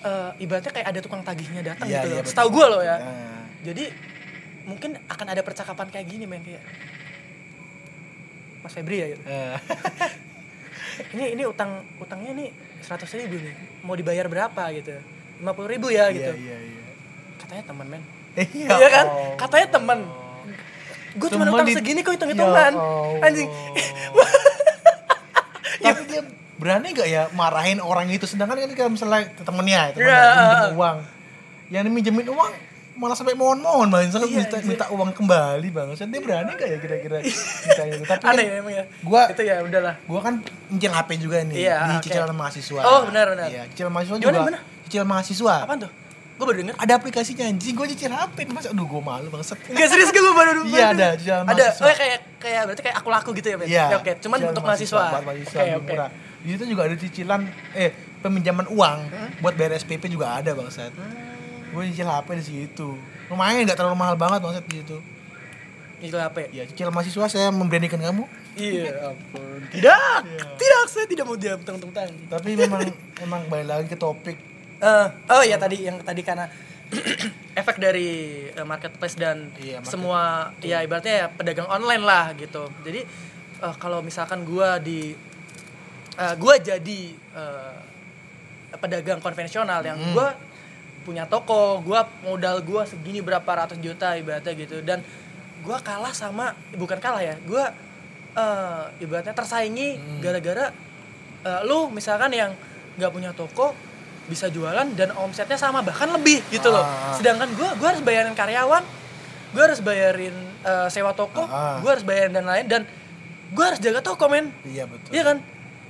[0.00, 2.30] eh, ibaratnya kayak ada tukang tagihnya datang Iya, gitu loh betul.
[2.30, 3.46] setahu gue loh ya Nah.
[3.62, 3.84] jadi
[4.62, 6.62] mungkin akan ada percakapan kayak gini men kayak
[8.60, 9.22] Mas Febri ya gitu.
[9.24, 9.56] Eh,
[11.14, 14.94] ini ini utang utangnya nih seratus ribu nih mau dibayar berapa gitu
[15.38, 16.82] lima puluh ribu ya gitu Iya, iya, iya.
[17.38, 18.02] katanya teman men
[18.54, 19.06] Iya, Iya kan?
[19.06, 19.34] Allah.
[19.36, 20.00] Katanya temen.
[21.14, 22.72] Gue cuma utang di- segini kok Ya hitung-hitungan.
[22.72, 23.22] Allah.
[23.22, 23.48] Anjing.
[25.82, 26.20] Tapi dia
[26.54, 30.22] berani gak ya marahin orang itu sedangkan kan kalau misalnya temennya temennya Iya.
[30.46, 30.96] minjem uang
[31.68, 32.50] yang minjemin uang
[32.94, 34.68] malah sampai mohon-mohon bang Iya, minta, anjir.
[34.68, 37.16] minta uang kembali bang dia berani gak ya kira-kira
[37.64, 38.84] minta itu tapi Aneh kan ya emang ya.
[39.02, 39.94] gua Itu ya udahlah.
[40.04, 40.34] gua kan
[40.70, 42.02] nyicil HP juga nih Iya, di oke.
[42.06, 43.46] cicilan mahasiswa Oh, benar, benar.
[43.50, 44.58] iya cicilan mahasiswa Gimana, juga gimana?
[44.86, 45.90] cicilan mahasiswa Apaan tuh?
[46.42, 46.74] Gue baru denger.
[46.74, 50.66] ada aplikasinya anjing gua cicil HP mas aduh gua malu banget Enggak serius gue baru
[50.66, 51.36] Iya, ada, Ada.
[51.46, 51.86] mahasiswa.
[51.86, 53.56] Oh kayak kayak berarti kayak aku laku gitu ya?
[53.62, 53.84] Iya.
[53.94, 54.98] Ya, Oke, cuman cicilan untuk mahasiswa.
[55.06, 55.86] Buat mahasiswa lebih oke.
[55.94, 56.10] murah.
[56.42, 57.40] Di situ juga ada cicilan
[57.78, 57.90] eh
[58.26, 58.98] peminjaman uang
[59.38, 60.90] buat bayar SPP juga ada bang Seth.
[60.98, 61.70] Hmm.
[61.70, 62.88] Gue cicil HP di situ.
[63.30, 64.98] Lumayan nggak terlalu mahal banget bang Seth di situ.
[66.02, 66.50] Itu HP.
[66.50, 68.26] Ya cicil mahasiswa saya memberanikan kamu.
[68.58, 69.62] Iya, ampun.
[69.70, 70.18] Tidak.
[70.58, 72.82] Tidak, saya tidak mau diam tentang Tapi memang
[73.22, 74.51] emang balik lagi ke topik.
[74.82, 76.50] Eh, oh ya tadi yang tadi karena
[77.60, 78.10] efek dari
[78.50, 80.20] eh, marketplace dan Iya, market- semua
[80.60, 82.66] ya ibaratnya ya pedagang online lah gitu.
[82.82, 83.06] Jadi
[83.62, 85.14] eh, kalau misalkan gua di
[86.14, 87.74] eh, gua jadi eh,
[88.74, 90.12] pedagang konvensional yang Hmm.
[90.12, 90.28] gua
[91.02, 94.98] punya toko, gua modal gua segini berapa ratus juta ibaratnya gitu dan
[95.62, 97.70] gua kalah sama bukan kalah ya, gua
[98.34, 100.18] eh, ibaratnya tersaingi Hmm.
[100.18, 100.74] gara-gara
[101.42, 102.50] eh, lu misalkan yang
[102.98, 103.78] nggak punya toko
[104.24, 106.82] bisa jualan dan omsetnya sama bahkan lebih gitu loh.
[106.82, 107.14] Ah.
[107.14, 108.82] Sedangkan gua gua harus bayarin karyawan,
[109.50, 111.78] gua harus bayarin eh, sewa toko, Ah.
[111.78, 112.82] gua harus bayarin dan lain dan
[113.50, 114.54] gua harus jaga toko men.
[114.62, 115.10] Iya betul.
[115.10, 115.36] Iya kan?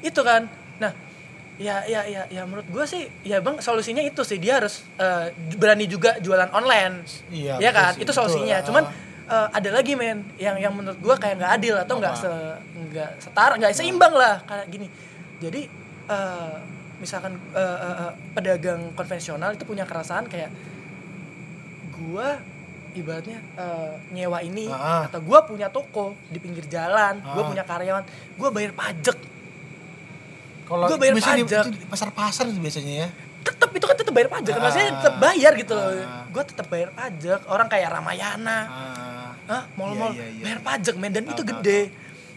[0.00, 0.42] Itu kan.
[0.78, 0.92] Nah,
[1.56, 5.30] ya ya ya ya menurut gua sih ya Bang solusinya itu sih dia harus eh,
[5.54, 7.04] berani juga jualan online.
[7.28, 7.92] Iya, betul kan?
[7.94, 8.56] sih, Itu solusinya.
[8.58, 8.68] betul.
[8.72, 8.84] Cuman
[9.30, 9.44] Ah.
[9.46, 12.30] eh, ada lagi men yang yang menurut gua kayak nggak adil atau nggak se
[12.90, 14.88] nggak setara, nggak seimbang lah kayak gini.
[15.38, 15.62] Jadi
[16.08, 16.54] eh,
[17.02, 20.54] misalkan eh, eh, eh, pedagang konvensional itu punya keresahan kayak
[21.92, 22.38] gua
[22.92, 25.08] ibaratnya eh, nyewa ini Ah.
[25.08, 27.48] atau gua punya toko di pinggir jalan, gua Ah.
[27.48, 28.04] punya karyawan,
[28.36, 29.18] gua bayar pajak.
[30.62, 31.64] Kalau Gua bayar di, pajak.
[31.66, 33.08] itu di pasar-pasar biasanya ya.
[33.42, 34.60] Tetep itu kan tetep bayar pajak, Ah.
[34.62, 35.88] maksudnya tetep bayar gitu loh.
[35.90, 36.24] Ah.
[36.30, 37.40] Gua tetep bayar pajak.
[37.46, 38.58] Orang kayak Ramayana,
[39.42, 40.42] Ah, mall-mall Iya, iya, iya.
[40.46, 41.80] bayar pajak men dan Tahu, itu gede.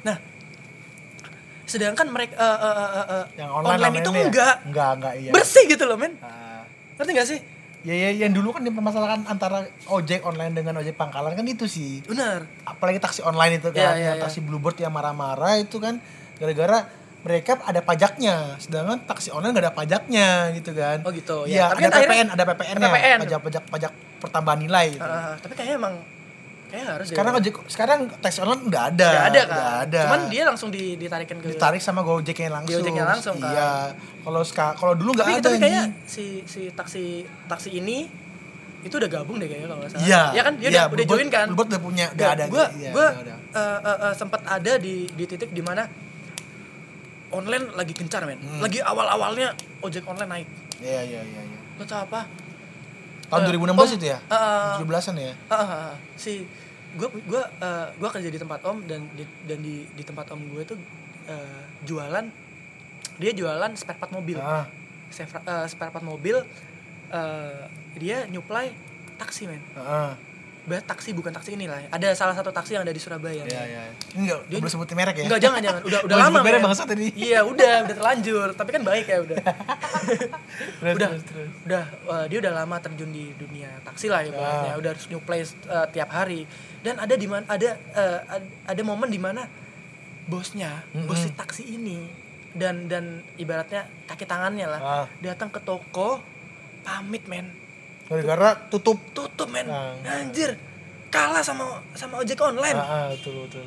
[0.01, 0.17] Nah,
[1.65, 4.23] sedangkan mereka eh, eh, eh, eh, eh, yang online, online, itu ya?
[4.30, 5.32] enggak Enggak, enggak iya.
[5.34, 6.13] bersih gitu loh men.
[6.21, 6.62] Ah.
[6.95, 7.39] Ngerti gak sih?
[7.86, 12.01] Ya, ya, yang dulu kan dipermasalahkan antara ojek online dengan ojek pangkalan kan itu sih.
[12.01, 12.41] Benar.
[12.65, 14.23] Apalagi taksi online itu kan, iya, yang iya.
[14.25, 16.01] taksi Bluebird yang marah-marah itu kan
[16.41, 16.89] gara-gara
[17.21, 20.97] mereka ada pajaknya, sedangkan taksi online nggak ada pajaknya gitu kan.
[21.06, 21.73] Oh gitu, Iya, ya.
[21.73, 23.17] Tapi ada kan akhirnya- PPN, ada PPN-nya, PPN.
[23.21, 25.06] pajak pajak pajak pertambahan nilai gitu.
[25.06, 25.93] Eh, tapi kayaknya emang
[26.75, 27.15] kayak harus deh.
[27.15, 29.07] sekarang ojek sekarang taksi online udah ada.
[29.09, 29.55] Nggak ada kan.
[29.55, 30.01] Udah ada.
[30.03, 32.75] Cuman dia langsung di, ditarikin ke ditarik sama Gojeknya langsung.
[32.75, 33.49] Gojeknya langsung, kan.
[33.49, 33.71] Iya.
[34.21, 34.41] Kalau
[34.75, 38.11] kalau dulu nggak ada tapi kayaknya si si taksi taksi ini
[38.83, 40.03] itu udah gabung deh kayaknya kalau nggak salah.
[40.03, 40.21] Iya.
[40.35, 41.47] Ya kan dia Iya, udah, udah join kan.
[41.49, 42.43] Bluebird udah punya, udah ada.
[42.45, 43.95] Gue Iya, gue udah ada.
[44.05, 45.88] eh, sempat ada di di titik di mana
[47.33, 48.38] online lagi gencar men.
[48.38, 48.61] Hmm.
[48.61, 50.47] Lagi awal-awalnya ojek online naik.
[50.79, 51.59] Iya, iya, iya, iya.
[51.75, 52.29] Lo tau apa?
[53.25, 54.19] Tahun Eh, 2016 om, itu ya?
[54.21, 55.33] eh, eh, 17-an ya?
[55.49, 55.93] Ah, ah, ah.
[56.13, 56.45] si
[56.95, 60.41] gue gue eh, gue kerja di tempat om dan di dan di di tempat om
[60.47, 60.79] gue tuh
[61.27, 62.25] eh, jualan
[63.15, 64.36] dia jualan spare part mobil.
[64.36, 64.67] Ah,
[65.08, 66.36] Spare- eh, spare part mobil
[67.10, 67.63] eh,
[67.95, 68.71] dia nyuplai
[69.15, 69.62] taksi men.
[69.73, 70.15] Ah,
[70.65, 73.45] Berarti taksi bukan taksi ini lah ada salah satu taksi yang ada di Surabaya iya
[73.45, 73.54] men.
[73.63, 73.84] iya.
[74.12, 75.23] Ini enggak Dia- belum sebutin merek ya?
[75.23, 76.65] Enggak jangan jangan udah udah lama merek men.
[76.65, 77.08] bangsat tadi.
[77.15, 79.38] iya udah udah terlanjur tapi kan baik ya udah
[80.75, 81.49] Terus, udah terus, terus.
[81.63, 84.80] udah eh, dia udah lama terjun di dunia taksi lah ibaratnya Ah.
[84.80, 86.45] udah harus new place eh, tiap hari
[86.82, 87.69] dan ada di mana ada
[88.28, 89.45] ad- ada momen di mana
[90.25, 91.06] bosnya Mm-mm.
[91.06, 92.10] bos si taksi ini
[92.51, 95.06] dan dan ibaratnya kaki tangannya lah Ah.
[95.19, 96.21] datang ke toko
[96.82, 97.49] pamit men
[98.05, 99.01] Gara-gara tutup.
[99.11, 99.93] tutup men Ah.
[100.05, 100.53] anjir
[101.09, 103.65] kalah sama sama ojek online Ah, ah, betul betul.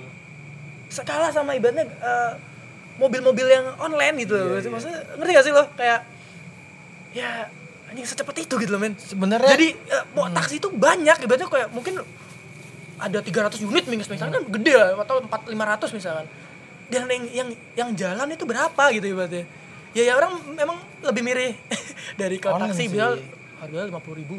[1.01, 2.33] kalah sama ibaratnya eh,
[2.97, 4.71] mobil-mobil yang online gitu loh Iya, iya.
[4.71, 6.01] maksudnya ngerti gak sih lo kayak
[7.11, 7.49] ya
[7.89, 11.69] anjing secepat itu gitu loh men Sebenarnya jadi eh, mau taksi itu banyak ibaratnya kayak
[11.71, 11.99] mungkin
[12.99, 16.27] ada 300 unit misalkan kan gede lah atau 4 500 misalkan
[16.89, 19.47] dan yang yang yang jalan itu berapa gitu ibaratnya
[19.93, 21.55] ya ya orang memang lebih mirip
[22.21, 23.38] dari kalau taksi sih.
[23.61, 24.39] Harganya lima puluh ribu.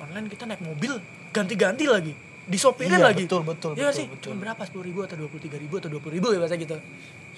[0.00, 0.92] Online kita naik mobil
[1.30, 2.12] ganti-ganti lagi.
[2.44, 3.24] Disopirin Iya, lagi.
[3.24, 4.06] betul, betul, Iya betul, sih?
[4.06, 4.32] betul.
[4.36, 4.60] cuma berapa?
[4.68, 6.76] sepuluh ribu atau dua puluh tiga ribu atau dua puluh ribu ya bahasa gitu.
[6.76, 6.80] Ya,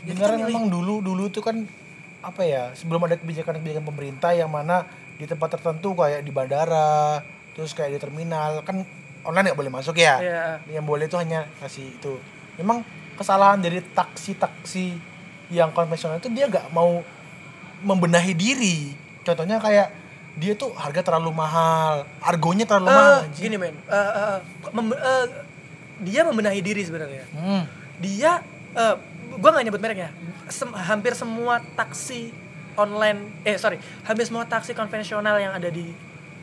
[0.02, 0.50] kita sebenarnya milih.
[0.50, 1.56] memang dulu dulu tuh kan
[2.20, 4.82] apa ya sebelum ada kebijakan-kebijakan pemerintah yang mana
[5.14, 7.22] di tempat tertentu kayak di bandara
[7.54, 8.82] terus kayak di terminal kan
[9.22, 10.18] online nggak boleh masuk ya.
[10.18, 10.44] Iya.
[10.74, 12.18] yang boleh itu hanya kasih itu.
[12.58, 12.82] Memang
[13.14, 14.98] kesalahan dari taksi-taksi
[15.54, 17.00] yang konvensional itu dia nggak mau
[17.80, 18.90] membenahi diri.
[19.22, 19.88] Contohnya kayak
[20.36, 22.04] dia tuh harga terlalu mahal.
[22.20, 23.42] Argonya terlalu Eh, mahal anjing.
[23.42, 23.74] gini men.
[23.82, 24.38] Eh, eh,
[24.70, 25.26] mem- eh,
[25.98, 27.24] dia membenahi diri sebenarnya.
[27.32, 27.64] Hmm.
[27.96, 28.94] dia eh
[29.32, 30.12] gue nggak nyebut mereknya
[30.46, 32.28] Sem- hampir semua taksi
[32.74, 35.88] online eh sorry hampir semua taksi konvensional yang ada di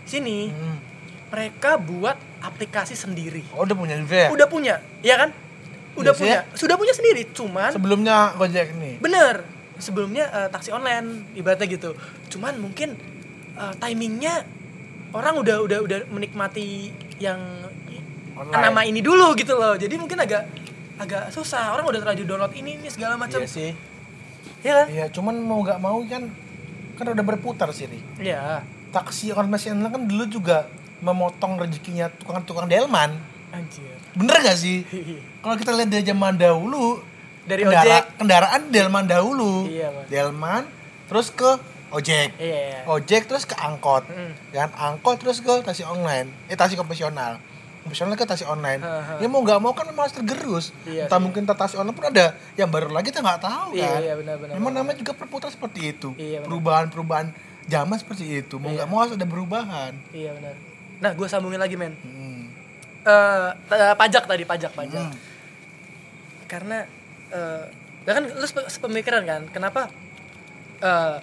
[0.04, 0.82] sini Hmm.
[1.30, 3.46] mereka buat aplikasi sendiri.
[3.54, 4.30] Oh udah punya juga ya?
[4.30, 5.30] Udah punya ya kan?
[5.94, 6.40] Udah Iya sih punya.
[6.40, 6.58] ya.
[6.58, 8.98] sudah punya sendiri cuman sebelumnya Gojek nih?
[8.98, 9.46] Bener.
[9.78, 11.94] Sebelumnya eh, taksi online ibaratnya gitu.
[12.30, 12.98] Cuman mungkin
[13.54, 14.44] eh, timingnya
[15.12, 17.38] orang udah udah udah menikmati yang
[18.34, 18.64] Online.
[18.64, 20.50] nama ini dulu gitu loh jadi mungkin agak
[20.96, 23.72] agak susah orang udah terlanjur download ini ini segala macam iya sih
[24.60, 26.24] ya kan Iya, cuman mau nggak mau kan
[26.94, 28.00] kan udah berputar sih, Ri.
[28.20, 33.18] iya Taksi konvensional kan dulu juga memotong rezekinya tukang-tukang delman.
[33.50, 34.86] anjir Bener gak sih?
[35.42, 37.02] Kalau kita lihat dari zaman dahulu,
[37.44, 39.66] dari kendara- ojek kendaraan delman dahulu.
[39.66, 39.90] Iya.
[40.06, 40.70] Delman,
[41.06, 41.58] terus ke
[41.94, 42.30] ojek.
[42.36, 42.80] iya iya.
[42.86, 44.04] Ojek terus ke angkot.
[44.06, 44.34] Mm.
[44.50, 46.34] Dan angkot terus ke taksi online.
[46.46, 47.38] Eh taksi konvensional.
[47.80, 48.80] Konvensional ke taksi online.
[48.80, 49.14] Ha, ha.
[49.18, 50.66] Ya mau nggak mau kan memang harus tergerus.
[50.84, 51.24] Iya Entah sih.
[51.24, 54.00] mungkin taksi online pun ada yang baru lagi kita nggak tahu Iya, kan.
[54.02, 54.84] iya, benar, benar, Memang benar.
[54.84, 56.10] namanya juga perputaran seperti itu.
[56.16, 56.50] Iya, benar.
[56.50, 57.28] Perubahan-perubahan
[57.64, 58.56] zaman seperti itu.
[58.58, 58.76] Mau Iya.
[58.76, 59.94] nggak mau harus ada perubahan.
[60.12, 60.56] iya benar
[60.96, 62.48] nah gue sambungin lagi men Hmm.
[63.04, 65.16] Eh, t- pajak tadi pajak pajak Hmm.
[66.46, 66.88] karena
[67.30, 67.64] eh
[68.04, 69.92] ya kan lu sepe- sepemikiran kan kenapa
[70.80, 71.16] eh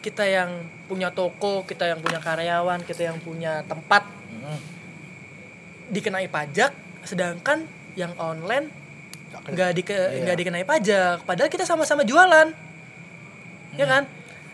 [0.00, 0.50] kita yang
[0.84, 4.56] punya toko kita yang punya karyawan kita yang punya tempat Hmm.
[5.90, 8.72] dikenai pajak sedangkan yang online
[9.30, 10.20] Nggak ke- nggak dike Iya.
[10.24, 12.48] nggak dikenai pajak padahal kita sama-sama jualan
[13.72, 14.08] ya kan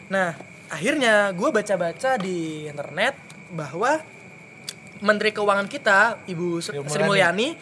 [0.09, 0.35] nah
[0.67, 3.15] akhirnya gue baca-baca di internet
[3.49, 4.03] bahwa
[4.99, 7.55] Menteri Keuangan kita Ibu Sri Sri Sri Mulyani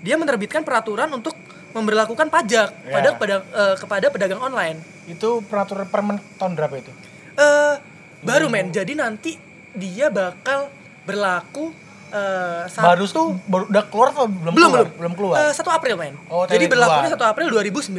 [0.00, 1.34] dia menerbitkan peraturan untuk
[1.70, 2.92] memberlakukan pajak Ya.
[2.92, 6.90] pada kepada eh, kepada pedagang online Itu peraturan permen tahun berapa itu?
[7.36, 7.74] Eh
[8.20, 9.36] baru men jadi nanti
[9.72, 10.72] dia bakal
[11.04, 11.70] berlaku
[12.08, 14.86] eh, Baru satu baru udah keluar atau belum, belum keluar?
[14.88, 15.36] belum Belum keluar.
[15.42, 17.12] Eh, 1 April men Oh, jadi berlakunya.
[17.12, 17.92] 1 April 2019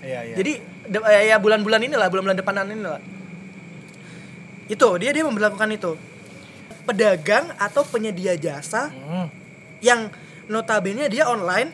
[0.00, 0.34] Iya, iya.
[0.34, 0.52] jadi
[0.88, 2.98] eh, ya bulan-bulan inilah bulan-bulan depanan inilah
[4.68, 5.96] itu dia dia memperlakukan itu
[6.84, 9.28] pedagang atau penyedia jasa Hmm.
[9.80, 10.08] yang
[10.46, 11.68] notabene dia online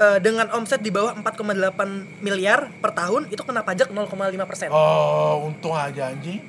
[0.00, 4.08] eh, dengan omset di bawah 4,8 miliar per tahun itu kena pajak 0,5
[4.42, 4.68] persen.
[4.72, 6.40] Oh, untung aja anjing.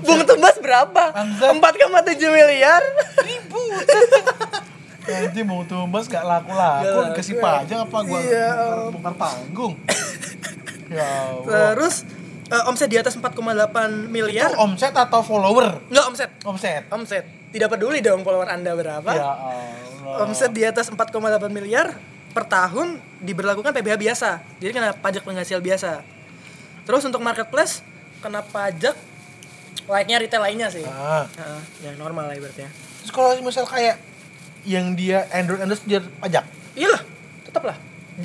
[0.00, 1.02] Bung Tumbas berapa?
[1.10, 1.50] Bangsat.
[1.50, 2.82] 4,7 miliar.
[3.18, 3.86] Ribut.
[5.10, 8.48] Anjing mau tumbas gak laku-laku dikasih pajak apa gua Iya.
[8.94, 9.74] bongkar, panggung.
[10.94, 11.02] ya
[11.34, 11.74] Allah.
[11.74, 12.06] Terus
[12.46, 14.54] eh, omset di atas 4,8 Itu miliar.
[14.54, 15.82] omset atau follower?
[15.90, 16.30] Enggak omset.
[16.46, 16.82] Omset.
[16.94, 17.24] Omset.
[17.50, 19.10] Tidak peduli dong follower Anda berapa.
[19.10, 19.89] Ya Allah.
[20.04, 21.16] Omset di atas 4,8
[21.52, 21.96] miliar
[22.30, 24.30] per tahun diberlakukan PBH biasa.
[24.62, 26.00] Jadi kena pajak penghasil biasa.
[26.86, 27.84] Terus untuk marketplace
[28.24, 28.96] kena pajak
[29.90, 30.86] like-nya retail lainnya sih.
[30.86, 31.26] Ah.
[31.26, 31.60] Heeh,
[31.90, 32.70] yang normal lah ibaratnya.
[33.02, 33.98] Terus kalau misal kayak
[34.64, 36.44] yang dia endorse endorse dia pajak.
[36.76, 37.02] Iyalah,
[37.44, 37.76] tetap lah.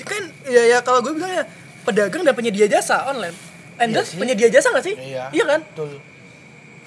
[0.03, 1.43] Kan ya, ya kalau gue bilang ya
[1.87, 3.35] pedagang dan penyedia jasa online.
[3.75, 4.19] Endorse sih.
[4.19, 4.95] penyedia jasa gak sih?
[4.95, 5.31] Iya.
[5.31, 5.61] kan?
[5.75, 5.99] Betul.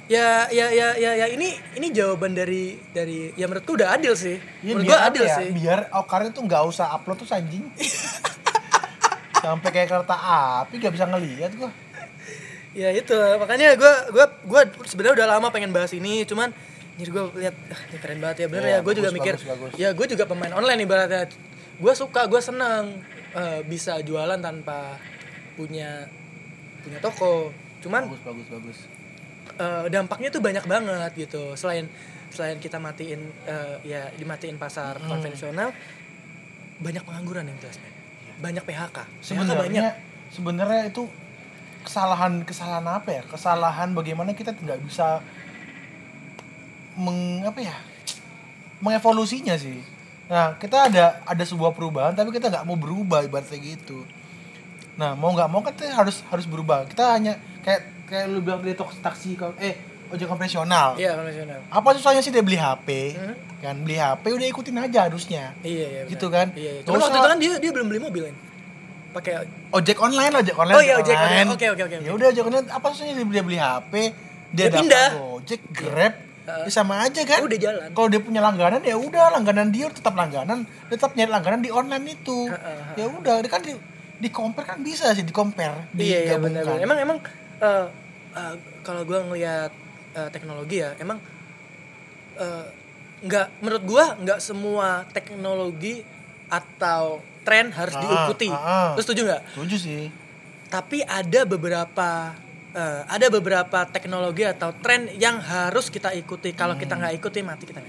[0.09, 4.41] Ya ya ya ya ya ini ini jawaban dari dari ya menurutku udah adil sih.
[4.65, 5.37] Ya, Menurut gue adil ya?
[5.37, 5.49] sih.
[5.53, 7.69] Biar Okar itu nggak usah upload tuh anjing.
[9.45, 10.17] Sampai kayak kereta
[10.65, 11.71] api gak bisa ngelihat gua.
[12.77, 16.53] ya itu makanya gue gua gua sebenarnya udah lama pengen bahas ini cuman
[16.95, 19.73] jadi gue lihat ah, keren banget ya bener Iya, ya gue juga mikir bagus, bagus.
[19.75, 21.27] ya gue juga pemain online ibaratnya
[21.75, 23.03] gue suka gue seneng
[23.35, 24.95] eh, bisa jualan tanpa
[25.57, 26.07] punya
[26.85, 28.79] punya toko cuman Bagus bagus bagus.
[29.57, 31.89] Eh, dampaknya tuh banyak banget gitu selain
[32.29, 35.09] selain kita matiin eh, ya dimatiin pasar Hmm.
[35.09, 35.73] konvensional
[36.79, 37.81] banyak pengangguran yang jelas
[38.39, 39.87] banyak PHK PHK banyak Sebenarnya
[40.29, 41.09] sebenarnya itu
[41.83, 43.23] kesalahan kesalahan apa ya?
[43.25, 45.25] Kesalahan bagaimana kita nggak bisa
[46.99, 47.77] meng apa ya?
[48.79, 49.83] mengevolusinya sih.
[50.31, 54.07] Nah, kita ada ada sebuah perubahan tapi kita nggak mau berubah ibaratnya gitu.
[54.95, 56.87] Nah, mau nggak mau kan kita harus harus berubah.
[56.87, 59.75] Kita hanya kayak kayak lu bilang tadi taksi eh
[60.09, 60.97] ojek konvensional.
[60.97, 63.13] iya konvensional Apa susahnya sih dia beli HP?
[63.15, 63.37] Hmm?
[63.61, 65.53] Kan beli HP udah ikutin aja harusnya.
[65.61, 66.13] iya iya benar.
[66.17, 66.47] Gitu kan?
[66.57, 66.83] iya, iya.
[66.83, 68.37] Cuman waktu itu kan dia dia belum beli mobil kan
[69.09, 69.33] pakai
[69.73, 71.49] ojek online ojek online Oh iya, ojek online.
[71.49, 74.13] Oke, oke, oke, ya udah ojek online apa susahnya dia beli, beli HP dia,
[74.49, 75.09] Dia daftar pindah.
[75.37, 76.15] ojek grab
[76.49, 76.65] Heeh.
[76.65, 80.13] ya sama aja kan udah jalan kalau dia punya langganan ya udah langganan dia tetap
[80.13, 82.49] langganan dia tetap nyari langganan di online itu
[82.97, 83.77] ya udah dia kan di
[84.17, 86.41] di compare kan bisa sih di compare iya iya digabungkan.
[86.41, 87.19] benar benar emang emang
[87.61, 87.87] eh,
[88.83, 89.71] kalau gua ngelihat
[90.15, 91.19] eh, teknologi ya emang
[92.37, 92.67] eh,
[93.19, 96.07] nggak menurut gua nggak semua teknologi
[96.49, 98.49] atau tren harus Ah, diikuti.
[98.49, 98.91] ah, ah.
[98.95, 99.43] Lu setuju nggak?
[99.53, 100.03] Setuju sih.
[100.69, 102.33] Tapi ada beberapa
[102.73, 106.53] eh, ada beberapa teknologi atau tren yang harus kita ikuti.
[106.53, 107.01] Kalau kita Hmm.
[107.05, 107.81] nggak ikuti mati kita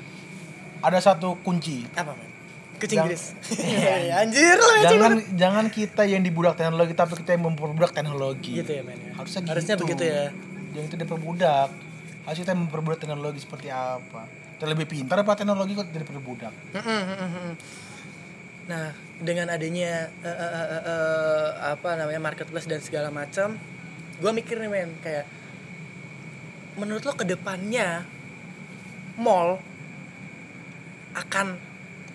[0.79, 1.83] ada satu kunci.
[1.91, 2.15] Apa
[2.79, 3.23] kucing Yang- Inggris
[4.15, 5.25] anjir lah jangan banget.
[5.35, 9.11] jangan kita yang dibudak teknologi tapi kita yang memperbudak teknologi gitu ya men ya.
[9.19, 9.83] harusnya, harusnya gitu.
[9.85, 10.23] begitu ya
[10.73, 11.69] jangan itu diperbudak
[12.23, 14.25] harusnya kita memperbudak teknologi seperti apa
[14.59, 16.51] kita lebih pintar apa teknologi kok jadi perbudak.
[18.67, 18.91] Nah,
[19.23, 23.55] dengan adanya eh, eh, eh, eh, eh, apa namanya marketplace dan segala macam,
[24.19, 25.23] gue mikir nih men kayak
[26.75, 28.03] menurut lo ke depannya
[29.15, 29.63] mall
[31.15, 31.55] akan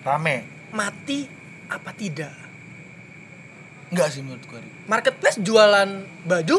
[0.05, 0.45] rame
[0.75, 1.25] mati
[1.65, 2.35] apa tidak?
[3.87, 4.59] enggak sih menurut gue.
[4.85, 5.89] Marketplace jualan
[6.23, 6.57] baju,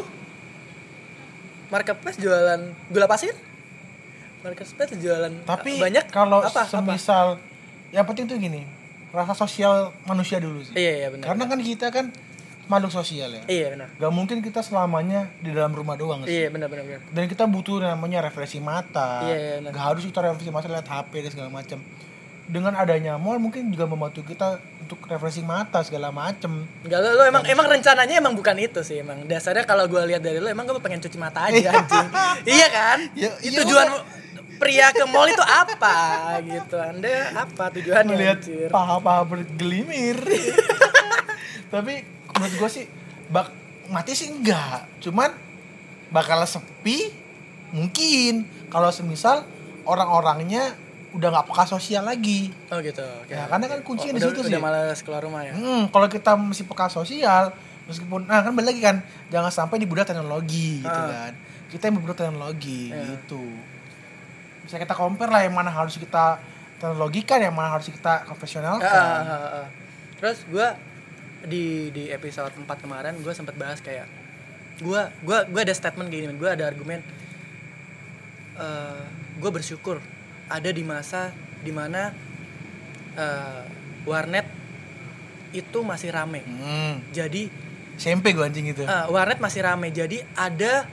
[1.68, 3.34] marketplace jualan gula pasir,
[4.40, 6.62] marketplace jualan tapi eh, banyak kalau apa, apa?
[6.64, 7.36] semisal
[7.90, 8.62] yang penting tuh gini
[9.10, 11.26] rasa sosial manusia dulu sih Iya iya benar.
[11.26, 12.06] karena kan kita kan
[12.66, 13.88] makhluk sosial ya Iya benar.
[13.96, 17.02] gak mungkin kita selamanya di dalam rumah doang sih Iya benar benar benar.
[17.06, 19.70] dan kita butuh namanya refleksi mata Iya, iya, benar.
[19.72, 21.78] gak harus kita refleksi mata lihat HP dan segala macam
[22.46, 27.22] dengan adanya mall mungkin juga membantu kita untuk refleksi mata segala macam Enggak lo, lo
[27.26, 30.62] emang emang rencananya emang bukan itu sih emang dasarnya kalau gue lihat dari lo emang
[30.70, 32.08] gue pengen cuci mata aja anjing.
[32.46, 32.98] Iya kan?
[33.18, 33.88] Ya, itu iya tujuan
[34.62, 36.76] pria ke mall itu apa gitu.
[36.78, 38.38] Anda apa tujuannya melihat
[38.70, 40.20] paha-paha bergelimir
[41.74, 42.84] tapi menurut gue sih
[43.26, 43.50] bak
[43.90, 44.86] mati sih enggak.
[45.02, 45.34] Cuman
[46.14, 47.10] bakal sepi
[47.74, 48.46] mungkin.
[48.70, 49.46] Kalau semisal
[49.86, 50.85] orang-orangnya
[51.16, 53.32] udah nggak peka sosial lagi oh gitu oke.
[53.32, 54.60] Ya, karena kan kuncinya di udah, situ udah sih.
[54.60, 58.82] malas keluar rumah ya hmm, kalau kita masih peka sosial meskipun nah kan balik lagi
[58.82, 58.96] kan
[59.28, 61.30] jangan sampai dibudak teknologi gitu Ah.
[61.30, 61.32] kan
[61.66, 63.16] kita yang berbudak teknologi Iya.
[63.16, 63.42] gitu
[64.62, 66.36] bisa kita compare lah yang mana harus kita
[66.76, 69.66] teknologikan yang mana harus kita profesionalkan Ah, ah, ah, ah.
[70.18, 70.68] terus gue
[71.46, 74.04] di di episode 4 kemarin gue sempat bahas kayak
[74.76, 77.00] gue gua gua ada statement gini gue ada argumen
[79.36, 80.00] gue bersyukur
[80.46, 81.30] ada di masa
[81.60, 82.14] di mana
[83.14, 83.62] eh,
[84.06, 84.46] warnet
[85.50, 86.44] itu masih rame.
[86.44, 87.48] Hmm, jadi
[87.96, 88.82] SMP gue anjing itu.
[88.84, 89.88] eh, warnet masih rame.
[89.90, 90.84] Jadi ada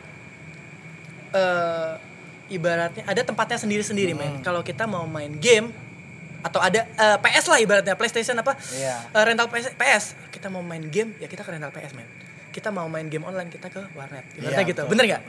[1.33, 1.93] eh,
[2.49, 4.39] ibaratnya ada tempatnya sendiri-sendiri men.
[4.39, 4.43] Hmm.
[4.43, 5.71] kalau kita mau main game
[6.43, 8.55] atau ada eh, PS lah ibaratnya PlayStation apa?
[8.75, 8.95] Iya.
[9.15, 12.07] Eh, rental PS, PS kita mau main game ya kita ke rental PS men
[12.53, 15.21] kita mau main game online kita ke warnet ibaratnya Iya, gitu betul, bener nggak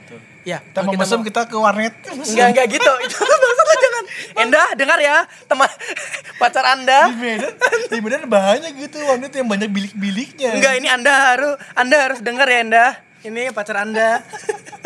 [0.44, 1.94] ya Kita mau mesum kita ke warnet.
[2.04, 2.92] Enggak, enggak gitu.
[3.08, 4.04] Itu maksud lo jangan.
[4.44, 5.70] Enda, dengar ya, teman
[6.40, 7.08] pacar Anda.
[7.08, 10.52] Di Medan, di Medan banyak gitu warnet yang banyak bilik-biliknya.
[10.52, 12.86] Enggak, ini Anda harus Anda harus dengar ya, Enda.
[13.24, 14.20] Ini pacar Anda.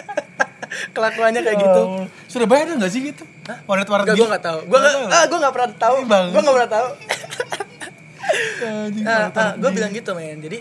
[0.94, 1.82] Kelakuannya kayak gitu.
[1.82, 3.26] Oh, Sudah bayar nggak sih gitu?
[3.66, 4.60] Warnet-warnet gue enggak tahu.
[4.70, 5.96] Gue enggak ah, gue enggak pernah tahu.
[6.06, 6.88] Gue enggak pernah tahu.
[9.08, 10.38] Ah, warnet-warnet gue bilang gitu, men.
[10.38, 10.58] Jadi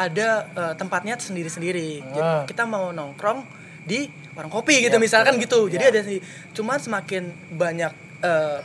[0.00, 2.00] ada eh, tempatnya sendiri-sendiri.
[2.02, 2.44] Jadi, Ah.
[2.44, 3.44] kita mau nongkrong
[3.82, 5.68] di warung kopi gitu Iya, misalkan betul.
[5.68, 5.76] gitu.
[5.76, 5.92] Jadi Iya.
[5.92, 6.18] ada sih.
[6.52, 7.22] Cuman semakin
[7.52, 8.58] banyak eh,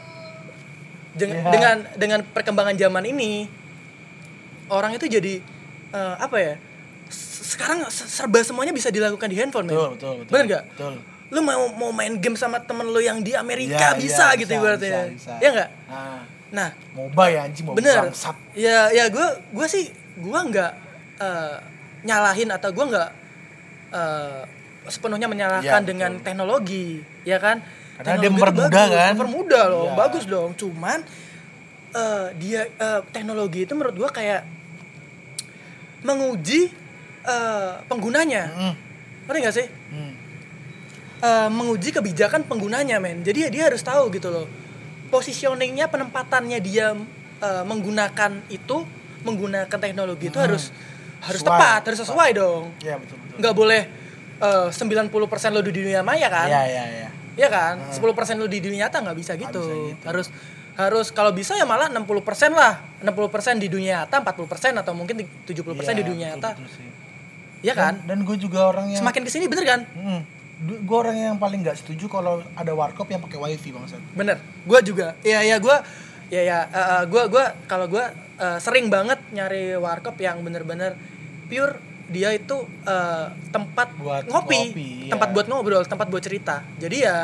[1.14, 1.48] jeng- Iya.
[1.50, 3.48] dengan dengan perkembangan zaman ini
[4.68, 5.40] orang itu jadi
[5.92, 6.54] eh, apa ya?
[7.46, 9.64] Sekarang se- serba semuanya bisa dilakukan di handphone.
[9.66, 10.32] Betul, betul, betul.
[10.34, 10.64] Bener nggak?
[10.72, 10.94] Betul.
[11.26, 14.52] Lu mau mau main game sama temen lu yang di Amerika Ya, bisa ya, gitu
[14.52, 15.02] bisa, ibaratnya.
[15.08, 15.34] bisa, bisa.
[15.40, 15.70] Ya enggak?
[15.88, 17.96] Nah, Nah, MOBA ya anjing, MOBA bener
[18.54, 20.72] ya ya gue gue sih gue nggak
[21.18, 21.56] eh,
[22.02, 23.10] nyalahin atau gue nggak
[23.92, 24.42] eh,
[24.86, 25.90] sepenuhnya menyalahkan betul.
[25.92, 27.58] dengan teknologi ya kan
[27.96, 29.12] Karena dia Teknologi mempermudah, bagus, kan?
[29.16, 29.96] mempermudah loh Iya.
[29.96, 31.00] bagus dong cuman
[31.92, 34.42] eh, dia eh, teknologi itu menurut gue kayak
[36.02, 36.70] menguji
[37.26, 38.74] eh, penggunanya Mm,
[39.26, 40.12] ngerti gak sih mm.
[41.24, 44.46] eh, menguji kebijakan penggunanya men jadi ya dia harus tahu gitu loh
[45.10, 46.94] positioningnya penempatannya dia
[47.42, 48.86] eh, menggunakan itu
[49.26, 50.46] menggunakan teknologi itu Hmm.
[50.46, 50.70] harus
[51.26, 51.58] harus Sesuai.
[51.58, 53.38] tepat harus sesuai dong Iya betul betul.
[53.38, 53.82] nggak boleh
[54.38, 55.12] eh, 90%
[55.50, 57.10] lo di dunia maya kan Iya iya iya.
[57.36, 58.00] Iya kan 10%
[58.36, 59.60] lo di dunia nyata nggak bisa gitu.
[59.60, 60.06] bisa gitu.
[60.06, 60.28] harus
[60.76, 62.12] harus kalau bisa ya malah 60%
[62.52, 63.12] lah 60%
[63.58, 64.46] di dunia nyata 40%
[64.76, 65.56] atau mungkin 70%
[65.94, 66.88] di dunia Iya, nyata betul sih.
[67.62, 70.22] Iya kan Dan, gue juga orang yang semakin ke sini bener kan Hmm.
[70.58, 74.00] gue orang yang paling nggak setuju kalau ada warkop yang pakai wifi bangsat.
[74.14, 75.76] bener gue juga iya iya gue
[76.26, 76.60] ya ya
[77.04, 78.00] gue gue kalau gue
[78.38, 80.96] eh, sering banget nyari warkop yang bener-bener
[81.48, 81.74] pure
[82.06, 85.36] dia itu eh, tempat Buat ngopi, ngopi, tempat iya.
[85.36, 87.18] buat ngobrol tempat buat cerita jadi ya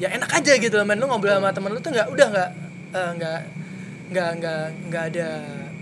[0.00, 2.50] ya enak aja gitu loh men lu ngobrol sama temen lu tuh nggak udah nggak
[2.92, 3.40] eh, nggak
[4.12, 5.28] nggak nggak nggak ada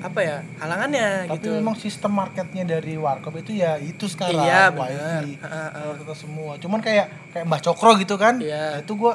[0.01, 4.73] apa ya halangannya Tapi gitu memang sistem marketnya dari warkop itu ya itu sekarang Iya,
[4.73, 5.37] wifi.
[5.37, 5.93] Heeh, heeh.
[6.01, 6.57] Kita semua.
[6.57, 8.41] Cuman kayak kayak Mbah Cokro gitu kan.
[8.41, 8.81] Iya.
[8.81, 9.13] Nah, itu gue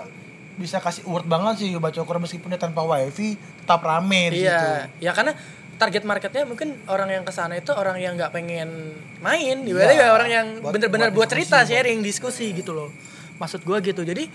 [0.62, 4.54] bisa kasih award banget sih Mbah Cokro meskipun dia tanpa wifi tetap rame di situ.
[4.54, 5.34] Iya, ya karena
[5.76, 9.70] target marketnya mungkin orang yang ke sana itu orang yang nggak pengen main, Iya.
[9.70, 12.90] ibaratnya ya orang yang Buat- bener-bener buat buat, cerita, diskusi, sharing, diskusi gitu loh.
[13.36, 14.02] Maksud gua gitu.
[14.02, 14.28] Jadi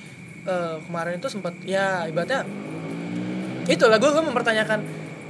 [0.42, 2.44] eh, kemarin itu sempat ya ibaratnya
[3.66, 4.80] itulah gue gue mempertanyakan,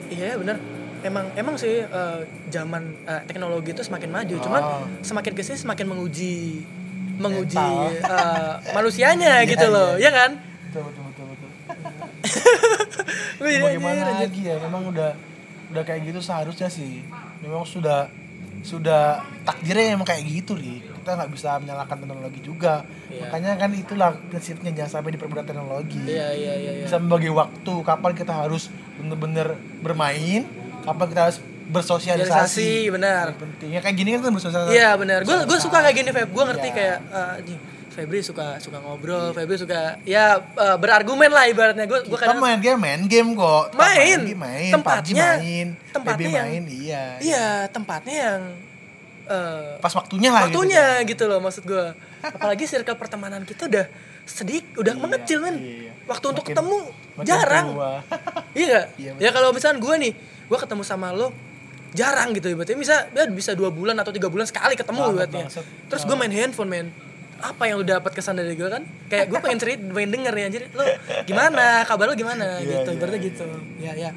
[0.08, 0.56] iya bener.
[1.00, 4.84] Emang emang sih eh, zaman eh, teknologi itu semakin maju, cuman Oh.
[5.00, 6.62] semakin ke sini semakin menguji
[7.16, 8.00] menguji Mental.
[8.00, 10.08] eh, manusianya Iya, gitu loh, iya.
[10.08, 10.30] ya kan?
[10.66, 11.50] Betul betul betul betul.
[13.40, 14.04] Anjir, anjir.
[14.20, 15.10] lagi ya memang udah
[15.70, 17.02] udah kayak gitu seharusnya sih
[17.40, 18.10] memang sudah
[18.60, 19.02] sudah
[19.40, 23.26] takdirnya emang kayak gitu nih kita nggak bisa menyalahkan teknologi juga Iya.
[23.26, 26.70] makanya kan itulah prinsipnya jangan sampai diperbudak teknologi Iya iya iya.
[26.76, 26.84] iya.
[26.84, 30.44] bisa membagi waktu kapan kita harus bener-bener bermain
[30.80, 31.38] kapan kita harus
[31.70, 33.24] bersosialisasi Sosialisasi, benar.
[33.28, 35.18] Yang penting ya kayak gini kan bersosialisasi Iya benar.
[35.22, 36.28] Gue gue suka kayak gini Feb.
[36.28, 36.74] Gue ngerti Iya.
[36.74, 36.98] kayak
[37.38, 37.58] anjing,
[37.90, 39.30] Febri suka suka ngobrol.
[39.30, 41.84] Febri suka ya eh, berargumen lah ibaratnya.
[41.84, 44.20] Gue gue kadang main game main game kok Main.
[44.22, 48.40] game, main Tempatnya- PUBG main tempatnya yang- main iya iya tempatnya yang
[49.26, 51.86] eh, pas waktunya lah waktunya gitu loh maksud gue.
[52.20, 53.86] Apalagi circle pertemanan kita udah
[54.22, 55.56] sedikit udah Iya, mengecil men.
[55.58, 55.90] iya.
[56.06, 56.76] Waktu untuk Makin- ketemu
[57.14, 57.66] makin jarang.
[58.58, 58.86] iya gak?
[58.96, 60.12] Iya, ya kalau misalnya gue nih,
[60.46, 61.30] gue ketemu sama lo
[61.90, 65.50] jarang gitu ibaratnya bisa ya bisa dua bulan atau tiga bulan sekali ketemu ibaratnya
[65.90, 66.86] terus gue main handphone men
[67.40, 68.84] apa yang lu dapat kesan dari gue kan?
[69.08, 70.62] Kayak gue pengen cerita pengen denger nih anjir.
[70.76, 70.84] Lu
[71.24, 71.82] gimana?
[71.88, 72.60] Kabar lu gimana?
[72.60, 73.28] Iya, gitu iya, ibaratnya iya.
[73.28, 73.46] gitu.
[73.80, 74.10] Ya ya.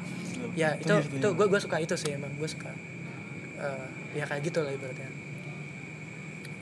[0.54, 1.18] Ya itu setuju.
[1.18, 2.70] itu gue gue suka itu sih emang gue suka
[3.64, 3.86] Eh,
[4.20, 5.08] ya kayak gitu lah ibaratnya.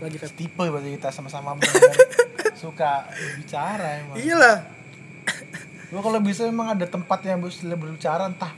[0.03, 1.59] Lagi Feb tipe berarti kita sama-sama
[2.63, 3.07] suka
[3.39, 4.17] bicara emang.
[4.19, 4.57] Iyalah.
[5.93, 8.53] Gua kalau bisa emang ada tempat yang bisa berbicara entah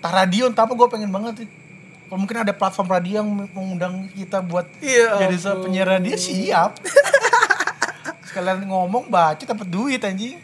[0.00, 1.48] entah radio entah apa gue pengen banget sih.
[2.10, 6.74] Kalau mungkin ada platform radio yang mengundang kita buat Iya jadi penyiar radio siap
[8.30, 10.38] sekalian ngomong baca dapat duit anjing.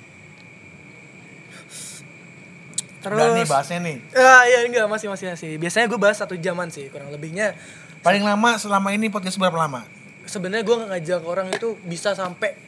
[3.00, 3.96] Terus Udah nih bahasnya nih.
[4.18, 5.50] Ah iya enggak masih masih masih.
[5.62, 7.54] Biasanya gue bahas satu jaman sih kurang lebihnya.
[8.02, 9.86] Paling lama selama ini podcast berapa lama?
[10.26, 12.58] Sebenarnya gue ngajak orang itu bisa sampai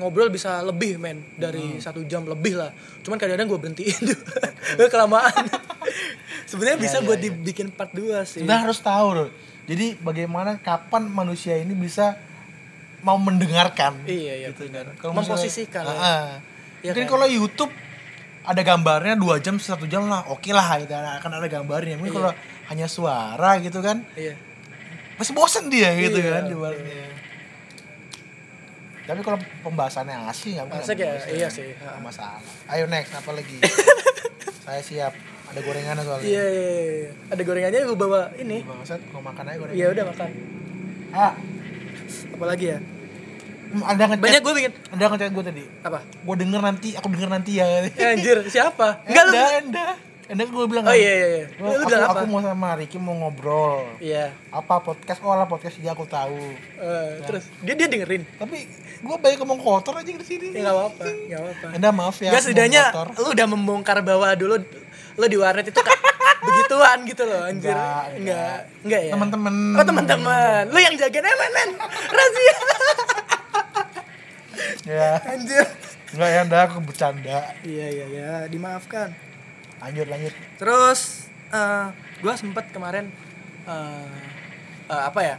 [0.00, 1.20] ngobrol bisa lebih men.
[1.20, 1.36] Hmm.
[1.36, 2.72] dari satu jam lebih lah.
[3.04, 5.44] Cuman kadang-kadang gue berhentiin juga kelamaan.
[6.50, 7.28] Sebenarnya bisa iya, buat iya.
[7.28, 8.40] dibikin part 2 sih.
[8.40, 9.28] Kita harus tahu loh
[9.64, 12.20] jadi bagaimana kapan manusia ini bisa
[13.04, 14.88] mau mendengarkan iya iya gitu benar.
[14.90, 14.96] kan.
[14.98, 16.00] Kalau memposisikan Ah, ya.
[16.00, 16.28] ah.
[16.80, 17.12] Iya Mungkin kan?
[17.12, 17.72] kalau YouTube
[18.44, 21.96] ada gambarnya dua jam satu jam lah, oke lah gitu akan ada gambarnya.
[21.96, 22.18] Mungkin Iya.
[22.18, 22.32] kalau
[22.64, 24.32] hanya suara gitu kan, iya
[25.14, 27.06] pasti bosen dia gitu Iya, kan ibaratnya.
[29.04, 31.12] Tapi kalau pembahasannya asli nggak Asik ya?
[31.28, 31.76] Iya sih.
[32.00, 32.40] Masalah.
[32.66, 33.60] Ayo next apa lagi?
[34.64, 35.12] Saya siap.
[35.44, 36.24] Ada gorengan soalnya.
[36.24, 36.66] iya iya
[37.04, 37.10] iya.
[37.30, 39.76] ada gorengannya gue bawa ini Bangsat, mau makan aja gorengan.
[39.76, 40.28] iya udah makan
[41.14, 41.32] Ah,
[42.34, 42.78] apalagi ya
[43.76, 44.22] ada ngechat.
[44.22, 45.64] banyak gue bikin Ada ngechat gue tadi.
[45.82, 47.66] apa Gue denger nanti, aku denger nanti ya.
[47.88, 49.86] ya, anjir siapa enggak lu Enda, Enda.
[50.24, 52.40] Enda gue bilang oh kan, iya iya iya "Gua- lu aku, bilang apa aku mau
[52.40, 53.82] sama Ricky mau ngobrol.
[53.98, 55.20] iya Apa podcast?
[55.20, 56.38] Oh lah podcast dia aku tahu.
[56.76, 58.56] Eh, terus dia dia dengerin Tapi
[59.00, 60.48] gue banyak ngomong kotor aja di sini.
[60.50, 62.30] ya nggak apa-apa nggak apa-apa Enda maaf ya.
[62.30, 62.82] Gak setidaknya
[63.12, 64.62] lu udah membongkar bahwa dulu
[65.14, 65.98] lu di warnet itu kan
[66.64, 67.76] begituan gitu loh anjir.
[67.76, 68.58] Enggak, enggak.
[68.80, 69.12] Enggak ya.
[69.12, 69.56] Temen-temen.
[69.76, 70.62] Oh, teman-teman.
[70.72, 71.70] Lu yang jagain emen men.
[72.08, 72.56] Rahasia.
[74.84, 75.10] Ya.
[75.28, 75.64] Anjir.
[76.16, 77.38] Enggak ya, Enda aku bercanda.
[77.64, 79.12] Iya iya ya, dimaafkan.
[79.80, 80.34] Lanjut lanjut.
[80.56, 81.86] Terus eh
[82.24, 83.12] gua sempet kemarin
[83.68, 84.08] eh
[84.88, 85.36] eh, apa ya?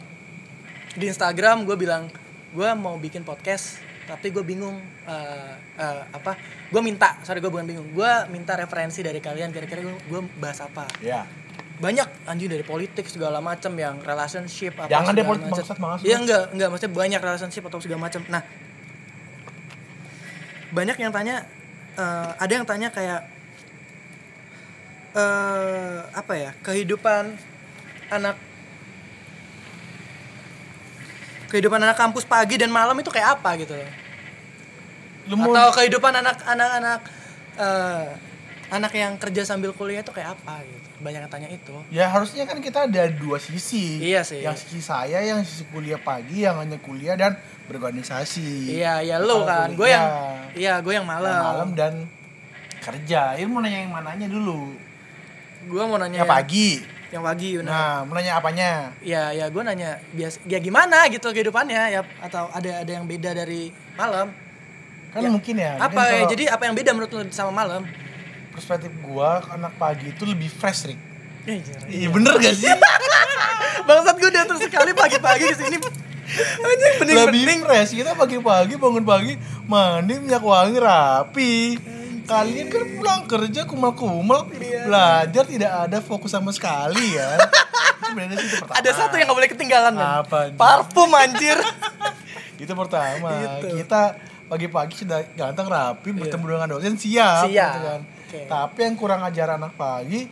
[0.96, 2.08] di Instagram gue bilang
[2.56, 6.38] gue mau bikin podcast tapi gue bingung eh, eh, apa
[6.70, 10.86] gue minta sorry gue bukan bingung gue minta referensi dari kalian kira-kira gue, bahas apa
[11.02, 11.26] Ya.
[11.76, 16.06] banyak anjing dari politik segala macam yang relationship apa Jangan deh, politik banget sih.
[16.08, 18.42] Iya enggak enggak maksudnya banyak relationship atau segala macam nah
[20.72, 21.36] banyak yang tanya
[21.96, 23.22] eh, ada yang tanya kayak
[25.16, 27.40] eh apa ya kehidupan
[28.12, 28.36] anak
[31.56, 33.88] kehidupan anak kampus pagi dan malam itu kayak apa gitu loh
[35.32, 37.00] atau kehidupan anak-anak anak
[37.56, 38.06] eh,
[38.76, 42.48] anak yang kerja sambil kuliah itu kayak apa gitu banyak yang tanya itu Ya harusnya
[42.48, 44.00] kan kita ada dua sisi.
[44.00, 44.40] Iya sih.
[44.40, 47.36] Yang sisi saya yang sisi kuliah pagi yang hanya kuliah dan
[47.68, 48.72] berorganisasi.
[48.80, 50.06] iya ya lo kan gue yang
[50.56, 51.36] iya gue yang malam.
[51.36, 51.94] malam, malam dan
[52.80, 53.36] kerja.
[53.36, 54.72] Ini mau nanya yang mananya dulu.
[55.66, 56.70] gue mau nanya Yang pagi.
[57.16, 57.72] Yang pagi Yuna.
[57.72, 58.92] Nah, mau nanya apanya?
[59.00, 63.32] ya ya gue nanya biasa ya gimana gitu kehidupannya ya atau ada ada yang beda
[63.32, 64.36] dari malam
[65.16, 65.32] Kan Ya.
[65.32, 65.80] mungkin ya.
[65.80, 67.88] apa mungkin ya kalau jadi apa yang beda menurut lo sama malam
[68.52, 71.00] perspektif gua anak pagi itu lebih fresh, Rik.
[71.46, 72.68] Eh, Iya bener gak sih?
[73.88, 75.78] bangsat gue diatur sekali pagi-pagi di sini
[76.58, 81.54] anjing bening lebih fresh kita pagi-pagi bangun pagi mandi minyak wangi rapi
[82.26, 84.82] kalian kan pulang kerja kumal-kumal Iya.
[84.84, 87.38] belajar tidak ada fokus sama sekali ya
[88.16, 89.94] itu itu ada satu yang gak boleh ketinggalan.
[89.94, 90.58] Apa, anjing?
[90.58, 91.58] parfum anjir
[92.62, 93.84] itu pertama Gitu.
[93.84, 94.02] kita
[94.46, 97.50] pagi-pagi sudah ganteng rapi bertemu dengan dosen siap, Siap.
[97.50, 98.02] gitu kan.
[98.26, 98.40] Oke.
[98.46, 100.26] tapi yang kurang ajar anak pagi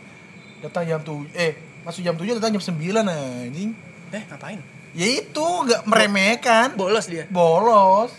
[0.58, 2.74] datang jam tuh eh masuk jam 7 datang jam 9
[3.04, 3.70] anjing
[4.10, 4.58] eh ngapain
[4.92, 8.10] ya itu nggak meremehkan bolos dia bolos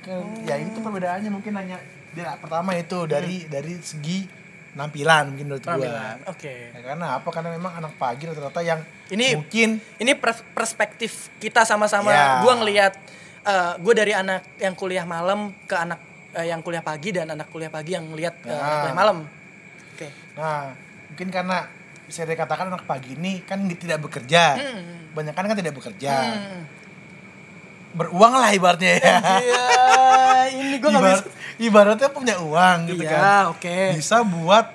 [0.00, 1.80] Kan, ya itu perbedaannya mungkin hanya
[2.14, 4.24] dia pertama itu dari dari segi
[4.70, 5.70] penampilan mungkin menurut gua.
[5.72, 6.54] Penampilan, oke.
[6.72, 7.28] Ya, karena apa?
[7.28, 12.10] Karena memang anak pagi rata-rata yang Ini- mungkin ini pers- perspektif kita sama-sama.
[12.10, 12.40] Ya.
[12.40, 12.94] gue ngelihat
[13.76, 16.00] gue dari anak yang kuliah malam ke anak
[16.32, 18.80] eh, yang kuliah pagi dan anak kuliah pagi yang ngelihat eh, Nah.
[18.80, 19.18] kuliah malam.
[19.94, 20.08] Oke.
[20.34, 20.72] Nah
[21.06, 21.58] mungkin karena
[22.04, 24.56] bisa dikatakan anak pagi ini kan tidak bekerja.
[24.56, 25.14] Hmm.
[25.14, 26.12] banyak kan tidak bekerja.
[26.34, 26.62] Hmm.
[27.94, 29.64] Beruang lah ibaratnya ya Iya,
[30.52, 31.30] ini gue Ibarat, bisa.
[31.58, 33.78] ibaratnya punya uang gitu Iya, kan oke.
[33.94, 34.66] bisa buat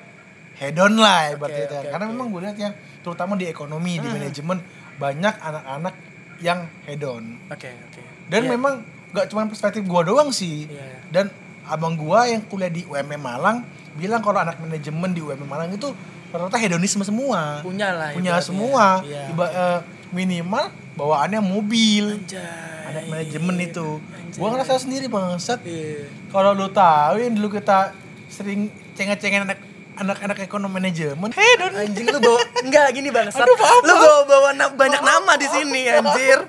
[0.56, 2.12] hedon lah ibaratnya Oke, oke, karena oke.
[2.12, 4.16] memang gue lihat yang terutama di ekonomi di Hmm.
[4.16, 4.58] manajemen
[4.96, 5.96] banyak anak-anak
[6.40, 8.02] yang hedon Oke, oke.
[8.28, 8.50] dan Iya.
[8.50, 8.74] memang
[9.10, 11.00] gak cuma perspektif gua doang sih Iya, iya.
[11.10, 11.26] dan
[11.66, 15.92] abang gua yang kuliah di UMM Malang bilang kalau anak manajemen di UMM Malang itu
[16.30, 19.28] rata-rata hedonisme semua punya lah punya semua Iya.
[19.28, 22.42] Iba- eh, minimal bawaannya mobil Anjay.
[22.86, 24.38] anak manajemen itu Anjay.
[24.38, 26.10] gua ngerasa sendiri bangsat Iya.
[26.30, 27.94] kalau lu tahu yang dulu kita
[28.28, 29.60] sering cengeng-cengeng anak
[29.96, 33.28] anak-anak ekonomi manajemen hedon Anjing lu bawa enggak gini bang.
[33.28, 34.00] Aduh, maaf, lu maaf.
[34.00, 36.40] bawa bawa na- banyak nama di sini anjir.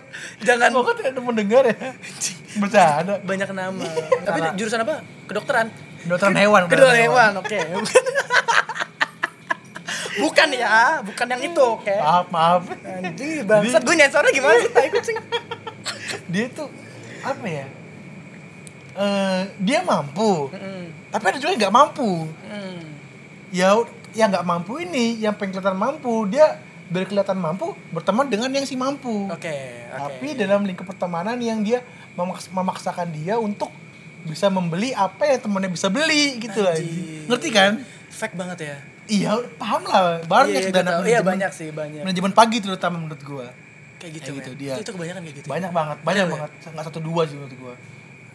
[0.40, 1.74] Jangan kan tidak ada mendengar ya
[2.62, 3.86] bercanda banyak nama.
[4.26, 5.02] Tapi jurusan apa?
[5.26, 5.66] Kedokteran.
[6.00, 7.58] Kedokteran hewan, Kedokteran kedokteran hewan, oke.
[10.18, 11.95] Bukan ya, bukan yang itu, oke.
[11.95, 15.16] maaf maaf Anjing bangsat gue nyensornya gimana sih tai kucing?
[16.26, 16.68] dia tuh
[17.20, 17.66] apa ya
[18.93, 22.80] eh dia mampu Mm, tapi ada juga yang nggak mampu mm.
[23.51, 23.68] ya
[24.12, 28.66] yang nggak mampu ini yang pengen kelihatan mampu dia biar kelihatan mampu berteman dengan yang
[28.66, 29.55] si mampu Oke, oke.
[29.86, 33.70] tapi dalam lingkup pertemanan yang dia memaks- memaksakan dia untuk
[34.20, 37.30] bisa membeli apa yang temannya bisa beli gitu lah Anjing.
[37.30, 37.72] ngerti kan
[38.11, 38.76] fake banget ya.
[39.11, 41.04] Iya paham lah banyak Iya, sudah gua anak tahu.
[41.04, 42.00] Iya banyak sih, banyak.
[42.00, 43.48] manajemen pagi terutama menurut gua
[43.98, 44.61] Kayak gitu, Kayak gitu, men.
[44.62, 44.74] dia.
[44.78, 45.46] Itu kebanyakan kayak gitu.
[45.46, 46.34] banyak banget banyak Iya, iya.
[46.38, 47.74] banget nggak satu dua sih menurut gua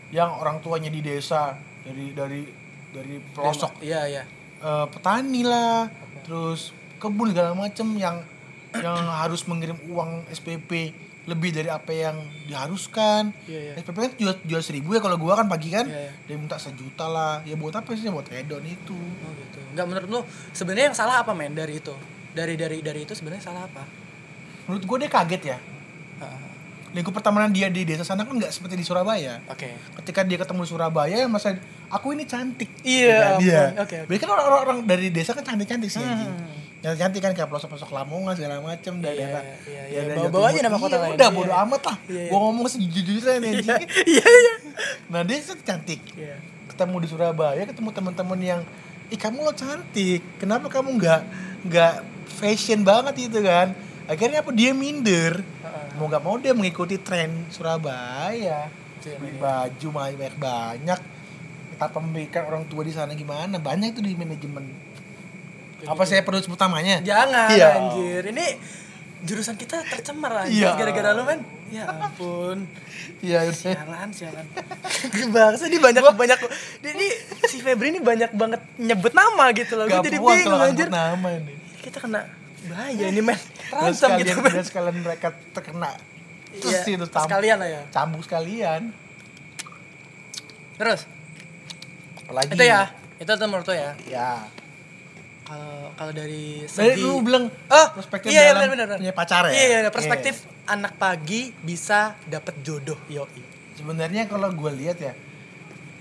[0.10, 2.42] yang orang tuanya di desa dari dari
[2.92, 4.24] dari pelosok Iya, iya.
[4.58, 5.90] eh, petani lah
[6.22, 8.22] terus kebun segala macem yang
[8.74, 10.92] yang harus mengirim uang SPP
[11.26, 12.16] lebih dari apa yang
[12.46, 13.82] diharuskan Iya, iya.
[13.82, 16.12] SPP kan jual, jual seribu ya kalau gua kan pagi kan Iya, iya.
[16.26, 19.60] dia minta sejuta lah ya buat apa sih buat hedon itu Oh gitu.
[19.74, 20.20] Enggak menurut lu
[20.52, 21.94] sebenarnya yang salah apa men dari itu?
[22.32, 23.84] Dari dari dari itu sebenarnya salah apa?
[24.66, 25.58] menurut gua dia kaget ya
[26.96, 29.76] lingkup pertemanan dia di desa sana kan nggak seperti di Surabaya Oke.
[30.00, 33.84] ketika dia ketemu di Surabaya masa aku ini cantik Iya, dia ampun.
[33.84, 33.98] Oke, oke.
[34.08, 36.40] Biasanya kan orang-orang dari desa kan cantik-cantik sih Hmm.
[36.82, 40.00] yang cantik kan kayak pelosok-pelosok Lamongan segala macem Iya, daerah iya, iya.
[40.00, 41.14] daerah Bawa- Jawa bawa aja nama kota Iya, lain.
[41.14, 41.36] udah Iya.
[41.36, 42.30] bodo amat lah Iya, iya.
[42.30, 43.76] gua ngomong sejujurnya nih Iya,
[44.08, 44.54] iya.
[45.08, 46.36] nah dia cantik Iya.
[46.68, 48.62] ketemu di Surabaya ketemu teman-teman yang
[49.06, 51.22] ih kamu lo cantik kenapa kamu nggak
[51.66, 51.94] nggak
[52.32, 53.74] fashion banget gitu kan
[54.06, 55.42] akhirnya apa dia minder.
[55.96, 58.68] Mau nggak mau dia mengikuti tren Surabaya
[59.02, 59.40] Iya, beli iya.
[59.40, 61.00] baju banyak banyak
[61.76, 64.66] tanpa memikirkan orang tua di sana gimana banyak itu di manajemen
[65.84, 67.68] apa saya perlu sebut namanya Jangan Iya.
[67.78, 68.24] anjir.
[68.26, 68.46] Ini
[69.22, 70.74] jurusan kita tercemar anjir Iya.
[70.74, 71.42] gara-gara lu men.
[71.68, 72.66] Ya ampun.
[73.20, 73.54] Iya, udah.
[73.54, 74.46] Sialan, sialan.
[75.36, 76.40] Bangsa ini banyak banyak
[76.80, 77.08] dia ini
[77.46, 79.86] si Febri ini banyak banget nyebut nama gitu loh.
[79.86, 80.88] Gue Gak jadi bingung anjir.
[80.90, 81.54] nama ini.
[81.80, 82.26] Kita kena
[82.68, 83.40] bahaya ini men.
[83.92, 84.64] Sekalian, gitu men.
[84.64, 85.92] sekalian mereka terkena
[86.56, 87.82] terus Iya, itu cam- sekalian lah ya.
[87.92, 88.82] cambuk sekalian.
[90.76, 91.02] Terus
[92.26, 92.82] Apalagi itu ya,
[93.18, 93.92] itu tuh menurut ya.
[94.08, 94.32] Ya.
[95.46, 98.98] Kalau kalau dari Dari segi lu bilang Oh, perspektif iya, iya, dalam benar.
[98.98, 99.54] punya pacar ya?
[99.54, 103.42] Iya, iya, perspektif anak pagi bisa dapet jodoh, yoi.
[103.78, 105.14] Sebenarnya kalau gue lihat ya,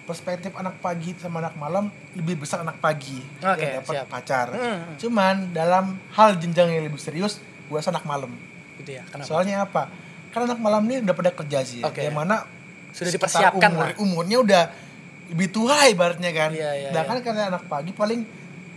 [0.04, 4.06] perspektif anak pagi sama anak malam lebih besar anak pagi Oke, yang dapat siap.
[4.06, 4.46] pacar.
[4.52, 5.00] Hmm.
[5.00, 8.28] Cuman dalam hal jenjang yang lebih serius, gue rasa anak malam.
[8.76, 9.24] Gitu ya, kenapa?
[9.24, 9.88] Soalnya apa?
[10.28, 11.80] Karena anak malam ini udah pada kerja sih.
[11.80, 11.88] ya.
[11.88, 12.04] Oke.
[12.04, 12.36] Yang mana
[12.92, 13.96] Sudah dipersiapkan umur, lah.
[13.98, 14.62] Umurnya udah
[15.32, 16.50] lebih tua ibaratnya kan.
[16.52, 18.20] Iya, iya, Sedangkan karena anak pagi paling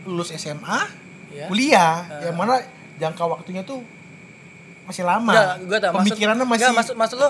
[0.07, 0.79] lulus SMA,
[1.27, 1.45] Iya.
[1.45, 2.23] kuliah, Ah.
[2.23, 2.63] yang mana
[2.95, 3.83] jangka waktunya tuh
[4.87, 5.59] masih lama.
[5.59, 5.91] Enggak, gue.
[5.91, 7.29] Pemikirannya maksud, masih enggak, maksud, maksud lo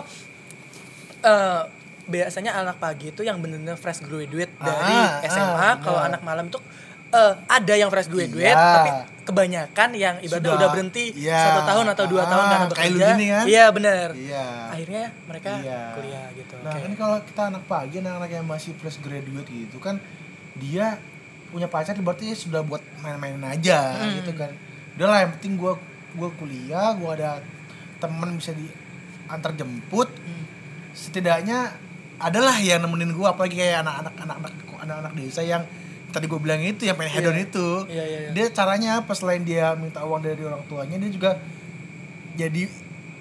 [1.23, 1.61] eh,
[2.07, 5.53] biasanya anak pagi itu yang bener-bener fresh graduate dari Ah, SMA.
[5.53, 6.59] ah, Kalau anak malam itu
[7.07, 8.73] eh, ada yang fresh graduate, Iya.
[8.73, 8.89] tapi
[9.23, 11.39] kebanyakan yang ibaratnya Sudah, udah berhenti iya.
[11.41, 13.07] satu tahun atau dua tahun Ah, karena kayak lu bekerja.
[13.09, 13.43] gini kan?
[13.45, 14.07] Iya benar.
[14.11, 14.45] Iya.
[14.69, 15.81] Akhirnya mereka Iya.
[15.93, 16.55] kuliah gitu.
[16.57, 16.79] Nah Oke.
[16.81, 19.95] kan kalau kita anak pagi, anak-anak yang masih fresh graduate gitu kan,
[20.55, 20.99] dia
[21.47, 24.11] punya pacar berarti sudah buat main-main aja Hmm.
[24.17, 24.51] gitu kan.
[24.95, 25.79] Udah lah yang penting gua
[26.13, 27.31] gua kuliah, gua ada
[27.97, 30.11] temen bisa diantar jemput.
[30.13, 30.43] Hmm.
[30.91, 31.71] Setidaknya
[32.17, 35.63] adalah yang nemenin gua apalagi kayak anak-anak anak-anak anak-anak desa yang
[36.07, 37.45] tadi gue bilang itu yang pengen hedon Iya.
[37.45, 37.67] itu.
[37.91, 38.29] Iya, iya, iya.
[38.31, 41.31] Dia caranya apa selain dia minta uang dari orang tuanya, dia juga
[42.33, 42.65] jadi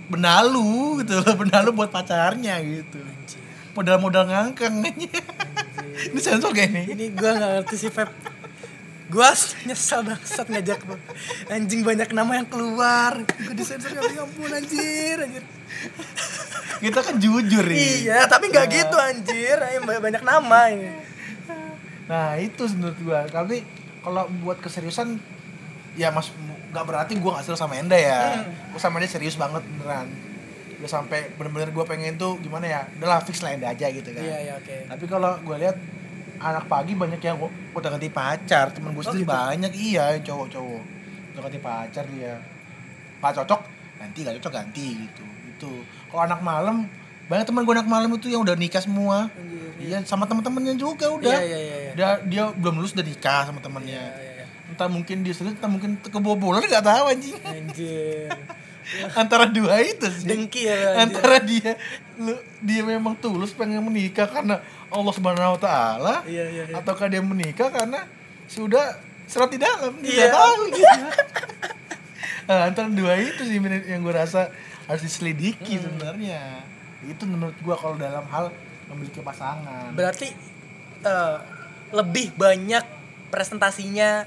[0.07, 3.41] benalu gitu loh, benalu buat pacarnya gitu Anjir.
[3.75, 5.13] modal-modal ngangkang aja.
[6.15, 6.83] ini sensor gak ini?
[6.95, 8.09] Ini gue gak ngerti sih Feb
[9.17, 9.31] Gue
[9.65, 10.97] nyesel bangsat ngajak lu
[11.49, 15.45] Anjing banyak nama yang keluar Gue disensor ya ampun anjir anjir
[16.77, 18.05] Kita kan jujur nih.
[18.05, 21.07] Iya tapi gak gitu anjir Ayo, banyak, banyak nama ini
[22.07, 23.21] Nah itu menurut gua.
[23.27, 23.67] Tapi
[24.03, 25.19] kalau buat keseriusan
[25.99, 26.31] ya mas
[26.71, 28.47] nggak berarti gua nggak serius sama Enda ya.
[28.71, 30.07] Gua sama dia serius banget beneran.
[30.79, 32.81] Udah sampai bener-bener gua pengen tuh gimana ya?
[32.99, 34.23] Udahlah fix lah Enda aja gitu kan.
[34.23, 35.77] Iya iya oke Tapi kalau gua lihat
[36.49, 37.37] anak pagi banyak yang
[37.73, 39.33] udah ganti pacar, temen gue Oh, sendiri gitu?
[39.33, 40.83] banyak iya cowok-cowok
[41.33, 42.35] udah ganti pacar dia.
[43.17, 43.61] Pak cocok
[43.97, 45.25] ganti gak cocok ganti gitu.
[45.49, 45.73] Itu.
[46.07, 46.87] Kalau anak malam
[47.27, 49.27] banyak teman gue anak malam itu yang udah nikah semua.
[49.29, 51.37] Anjir, Iya sama teman-temannya juga udah.
[51.37, 51.93] Iya iya iya iya.
[51.93, 53.93] Dia dia belum lulus udah nikah sama temannya.
[53.93, 54.47] Iya, iya, iya.
[54.67, 57.37] Entah mungkin dia serius, entah mungkin kebobolan nggak tahu anjing.
[57.43, 58.31] Anjir
[59.21, 60.31] Antara dua itu sih.
[60.31, 61.03] Dengki ya anjir.
[61.03, 61.73] Antara dia
[62.17, 62.33] lu
[62.63, 67.21] dia memang tulus pengen menikah karena Allah Subhanahu wa taala Iya iya iya ataukah dia
[67.21, 68.07] menikah karena
[68.47, 70.15] sudah serat di dalam Iya.
[70.23, 70.99] nggak tahu gitu.
[72.47, 74.51] nah, antara dua itu sih yang gue rasa
[74.87, 75.09] harus Hmm.
[75.09, 76.63] diselidiki sebenarnya.
[77.03, 78.55] Itu menurut gua kalau dalam hal
[78.87, 79.91] memiliki pasangan.
[79.93, 80.31] Berarti
[81.03, 81.37] eh,
[81.91, 82.85] lebih banyak
[83.29, 84.23] presentasinya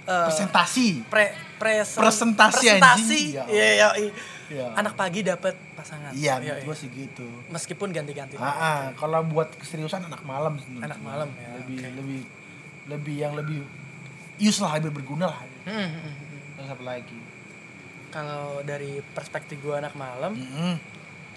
[0.00, 1.02] eh, Presentasi.
[1.04, 3.22] pre presen- Presentasi, presentasi.
[3.32, 3.66] Ya iya
[3.98, 4.10] iya
[4.50, 4.66] iya.
[4.66, 4.74] Iya.
[4.74, 7.26] anak pagi dapat pasangan Iya, Iya, menurut gua sih gitu.
[7.48, 11.88] meskipun ganti-ganti Ah, ah, kalau buat keseriusan anak malam menurut Anak malam, ya, lebih oke.
[11.96, 12.20] lebih
[12.86, 13.62] lebih yang lebih
[14.36, 16.40] use lah lebih berguna lah Hmm, hmm, hmm, hmm.
[16.56, 17.18] terus apa lagi
[18.08, 20.74] kalau dari perspektif gue anak malam Mm-mm.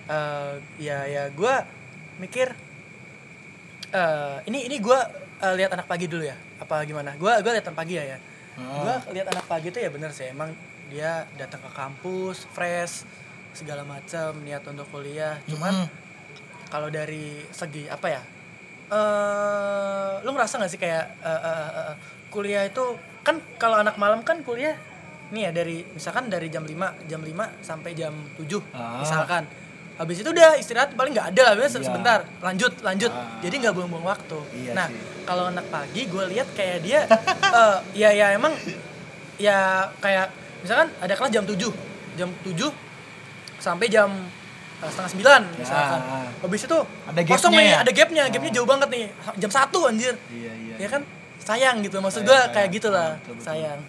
[0.08, 1.54] eh, ya ya gue
[2.18, 2.50] mikir
[3.92, 5.00] eh ini ini gue
[5.52, 8.20] lihat anak pagi dulu ya apa gimana gue gue lihat anak pagi ya ya
[8.54, 8.86] Ah.
[9.04, 10.54] gue lihat anak pagi itu ya bener sih emang
[10.88, 13.06] dia datang ke kampus fresh
[13.52, 15.90] segala macam niat untuk kuliah cuman Mm-mm.
[16.68, 18.22] kalau dari segi apa ya
[18.94, 21.96] eh lu ngerasa gak sih kayak eh, eh, eh,
[22.30, 22.84] kuliah itu
[23.22, 24.76] kan kalau anak malam kan kuliah
[25.30, 27.32] nih ya dari misalkan dari jam 5 jam 5
[27.62, 29.00] sampai jam 7 Ah.
[29.00, 29.44] misalkan
[29.94, 31.70] habis itu udah istirahat paling nggak ada lah Iya.
[31.72, 33.38] sebentar lanjut lanjut Ah.
[33.40, 34.88] jadi nggak buang-buang waktu Iya nah
[35.24, 37.02] kalau anak pagi gue lihat kayak dia
[37.50, 38.54] eh, ya ya emang
[39.38, 39.58] ya
[39.98, 40.30] kayak
[40.64, 41.60] misalkan ada kelas jam 7
[42.16, 42.72] jam 7
[43.58, 44.10] sampai jam
[44.80, 46.28] eh, setengah sembilan misalkan Ah.
[46.40, 47.78] habis itu Ada kosong gapnya nih ya?
[47.80, 48.56] ada gapnya gapnya Ah.
[48.56, 49.04] jauh banget nih
[49.38, 51.02] jam satu anjir iya iya ya kan
[51.38, 52.54] sayang gitu maksud Sayang, gue sayang.
[52.54, 53.46] kayak gitulah Ah, betul, betul.
[53.46, 53.80] sayang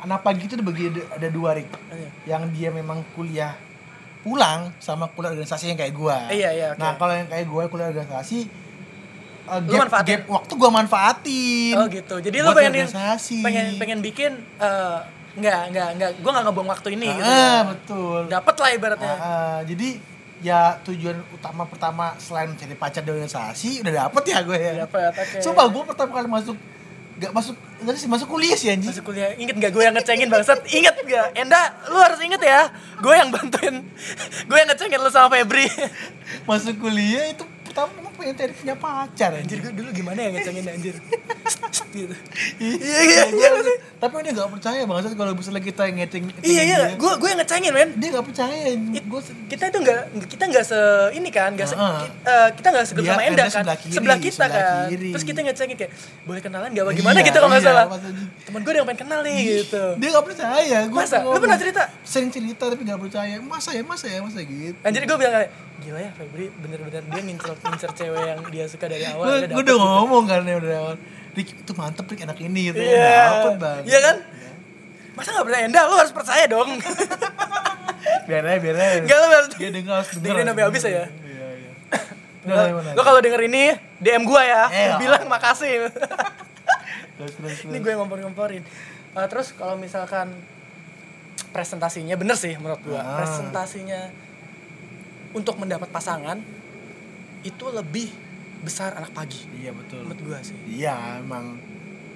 [0.00, 2.08] anak pagi itu dibagi ada, dua rik Iya.
[2.28, 3.52] yang dia memang kuliah
[4.20, 6.78] pulang sama kuliah organisasi yang kayak gua Iya, iya, oke.
[6.78, 8.48] nah kalau yang kayak gua kuliah organisasi
[9.46, 13.40] uh, gap, gap waktu gua manfaatin oh gitu jadi lu pengen organisasi.
[13.40, 14.98] pengen pengen bikin eh,
[15.38, 16.10] nggak nggak nggak.
[16.22, 18.20] Gue nggak ngebuang waktu ini gitu ah, betul.
[18.26, 19.14] Dapat lah ibaratnya.
[19.18, 19.88] Ah, jadi
[20.40, 24.72] ya tujuan utama pertama selain mencari pacar di organisasi udah dapet ya gue ya.
[24.88, 25.38] dapat oke.
[25.44, 26.56] Coba gue pertama kali masuk
[27.20, 27.52] Gak masuk,
[27.84, 28.88] enggak sih masuk kuliah sih anjing.
[28.88, 30.64] Masuk kuliah, inget gak gue yang ngecengin bangsat?
[30.72, 31.36] Inget gak?
[31.36, 32.72] Enda, lu harus inget ya.
[32.96, 33.84] Gue yang bantuin.
[34.48, 35.68] Gue yang ngecengin lu sama Febri.
[36.48, 39.30] Masuk kuliah itu pertama emang pengen cari punya pacar.
[39.40, 40.94] Anjir gue dulu gimana ya ngecengin anjir
[41.96, 42.14] gitu.
[42.60, 43.50] Iya iya iya.
[43.96, 47.72] Tapi dia gak percaya banget kalau misalnya kita ngeting Iya iya, gue gue yang ngecengin
[47.72, 48.76] men Dia gak percaya.
[49.08, 50.80] Gue kita itu nggak kita nggak se
[51.16, 54.86] ini kan nggak se, eh, kita nggak segrup Dia sama Enda kan sebelah kita kan
[54.90, 55.92] terus kita ngecengin kayak
[56.28, 57.84] boleh kenalan gak bagaimana Iya, gitu kalau nggak iya, salah
[58.46, 60.78] teman gue yang pengen kenal nih gitu dia gak percaya.
[60.90, 61.16] Masa?
[61.24, 61.82] Lu pernah cerita?
[62.04, 63.36] Sering cerita tapi gak percaya.
[63.40, 64.76] Masa ya masa ya masa gitu.
[64.84, 65.50] anjir gue bilang kayak
[65.80, 69.58] gila ya Febri bener-bener dia ngincer ngincer cewek yang dia suka dari awal Gue udah
[69.58, 69.74] gitu.
[69.76, 70.94] ngomong kan ya udah awal.
[71.30, 72.78] Rik itu mantep Rik enak ini gitu.
[72.78, 73.18] Iya.
[73.40, 73.84] Dapet banget.
[73.86, 74.16] Iya kan?
[75.10, 76.70] masa nggak percaya Enda lu harus percaya dong
[78.30, 79.00] Biar aja biar aja.
[79.02, 80.22] Gak lu harus Dia denger harus denger.
[80.24, 81.04] dengerin sampai habis ya Iya
[81.50, 81.70] iya.
[82.96, 83.62] Lo kalau denger ini
[83.98, 85.90] DM gue ya Eh, bilang makasih
[87.16, 88.62] Terus terus ini gue yang ngompor-ngomporin
[89.10, 90.30] Eh, terus kalau misalkan
[91.50, 93.18] presentasinya bener sih menurut gue Ah.
[93.18, 94.08] presentasinya
[95.32, 96.38] untuk mendapat pasangan
[97.40, 98.10] itu lebih
[98.60, 100.04] besar anak pagi Iya betul.
[100.04, 101.56] menurut gue sih Iya emang.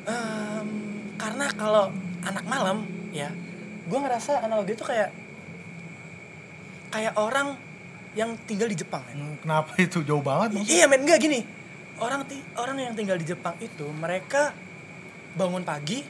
[0.04, 0.68] Em,
[1.14, 1.88] karena kalau
[2.20, 3.32] anak malam ya
[3.82, 5.08] gue ngerasa analogi itu kayak
[6.90, 7.56] kayak orang
[8.14, 9.02] yang tinggal di Jepang.
[9.08, 10.54] Hmm, Kenapa itu jauh banget?
[10.54, 10.74] maksudnya?
[10.74, 11.40] Iya men, enggak gini.
[11.96, 14.54] Orang ti- orang yang tinggal di Jepang itu mereka
[15.32, 16.02] bangun pagi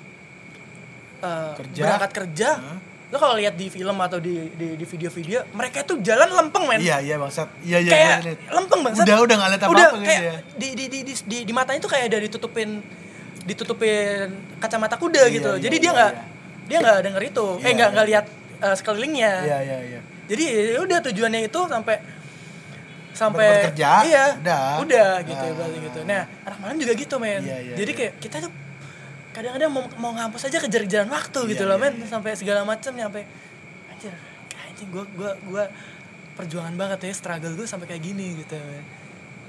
[1.17, 1.81] eh, Kerja.
[1.81, 2.51] berangkat kerja.
[2.55, 2.79] Hah?
[3.13, 6.81] Lo kalau lihat di film atau di di, di video-video, mereka itu jalan lempeng men.
[6.81, 7.49] Iya iya bangsat.
[7.63, 7.91] Iya iya.
[7.93, 8.39] kayak gua liat.
[8.51, 9.05] lempeng banget.
[9.05, 10.35] Udah udah nggak lihat Udah apa-apa gitu kayak ya.
[10.57, 12.69] di, di, di, di, di, di matanya tuh kayak ada ditutupin
[13.45, 15.51] ditutupin kacamata kuda Iya, gitu.
[15.55, 16.23] iya, Jadi iya, dia nggak iya.
[16.65, 17.47] dia nggak denger itu.
[17.47, 17.95] Iya, eh nggak iya.
[17.95, 18.27] nggak lihat
[18.65, 19.33] eh, sekelilingnya.
[19.45, 20.01] Iya iya iya.
[20.25, 21.97] Jadi ya udah tujuannya itu sampai
[23.15, 24.67] sampai kerja, iya udah.
[24.83, 25.53] udah gitu Ah.
[25.55, 27.99] ibaratnya gitu nah anak malam juga gitu men Iya, iya, jadi iya.
[28.03, 28.51] kayak kita tuh
[29.35, 32.07] kadang-kadang mau mau ngampus aja kejar jalan waktu gitu Iya, loh iya, men.
[32.07, 33.27] sampai segala macam nyampe
[33.89, 34.15] anjir
[34.63, 35.65] anjing gua gua gua
[36.35, 38.85] perjuangan banget ya struggle gue sampai kayak gini gitu men.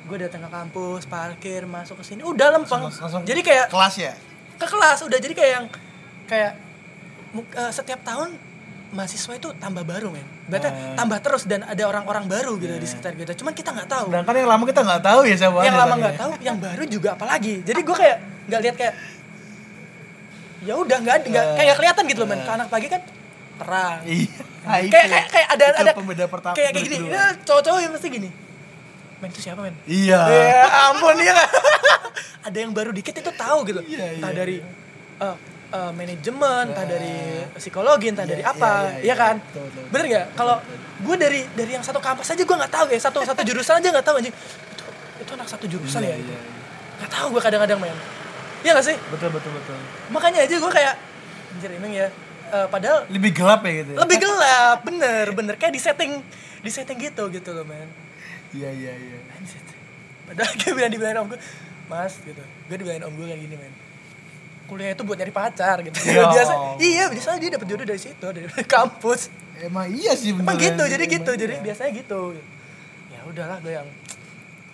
[0.05, 2.77] Gue datang ke kampus parkir masuk ke sini udah lempeng.
[2.83, 4.13] Langsung- langsung jadi kayak kelas ya.
[4.55, 5.17] ke kelas udah.
[5.17, 5.65] Jadi kayak yang
[6.25, 6.51] kayak
[7.36, 8.38] eh, setiap tahun
[8.88, 10.21] mahasiswa itu tambah baru men.
[10.45, 10.93] Berarti Ah.
[10.95, 13.33] tambah terus dan ada orang-orang baru gitu di sekitar kita.
[13.33, 14.07] Cuman kita nggak tahu.
[14.07, 16.19] Sedangkan yang lama kita nggak tahu ya siapa yang lama nggak ya.
[16.21, 17.53] tahu yang baru juga apalagi.
[17.61, 18.93] Jadi gue kayak nggak lihat kayak
[20.66, 23.01] ya udah nggak ada nggak kayak kelihatan gitu loh men ke anak pagi kan
[23.55, 24.41] terang Iya.
[24.82, 24.89] Itu.
[24.89, 26.55] kayak kayak kayak ada Itu ada pembeda pertama.
[26.57, 28.30] kayak kayak gini ya, cowok-cowok yang pasti gini
[29.16, 30.20] men itu siapa men Iya.
[30.26, 31.38] Ya ampun ya.
[32.47, 33.82] ada yang baru dikit itu tahu gitu.
[33.82, 34.55] Iya, entah iya, dari
[35.18, 35.36] eh,
[35.72, 37.16] eh, manajemen, entah dari
[37.55, 39.16] psikologi, entah Iya, dari iya, apa, iya, ya iya.
[39.16, 39.36] kan?
[39.41, 40.26] Betul, betul, Bener nggak?
[40.36, 40.55] Kalau
[40.99, 43.88] gue dari dari yang satu kampus aja gue nggak tahu ya satu satu jurusan aja
[43.89, 44.36] nggak tahu anjing.
[44.36, 44.84] Itu
[45.22, 46.16] itu anak satu jurusan Iya, ya.
[46.16, 46.39] iya, iya.
[46.97, 47.97] Nggak tahu gue kadang-kadang men.
[48.66, 48.97] Iya gak sih?
[49.07, 49.78] Betul betul betul.
[50.09, 50.93] Makanya aja gue kayak
[51.53, 52.07] anjir emang ya.
[52.47, 53.91] eh, padahal Lebih gelap ya gitu.
[53.93, 53.97] ya?
[54.01, 56.11] lebih gelap, bener bener kayak di setting
[56.59, 57.86] di setting gitu gitu loh men.
[58.51, 59.18] Iya iya iya.
[59.32, 59.61] Anjir.
[60.26, 61.39] Padahal gue bilang dibilangin om gue,
[61.86, 62.41] mas gitu.
[62.66, 63.74] Gue dibilangin om gue kayak gini men.
[64.66, 65.93] Kuliah itu buat nyari pacar gitu.
[66.03, 69.30] Ya biasa, iya biasanya dia dapet jodoh dari situ dari kampus.
[69.57, 70.41] Emang iya sih bener.
[70.43, 71.63] Emang gitu, jadi gitu, Emang jadi iya.
[71.63, 72.22] biasanya gitu.
[73.07, 73.88] Ya udahlah gue yang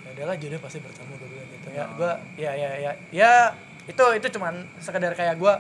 [0.02, 1.86] ya udahlah jodoh pasti bertemu gue bilang gitu ya.
[1.94, 3.34] Gue ya ya ya ya
[3.92, 5.54] itu itu cuman sekedar kayak gue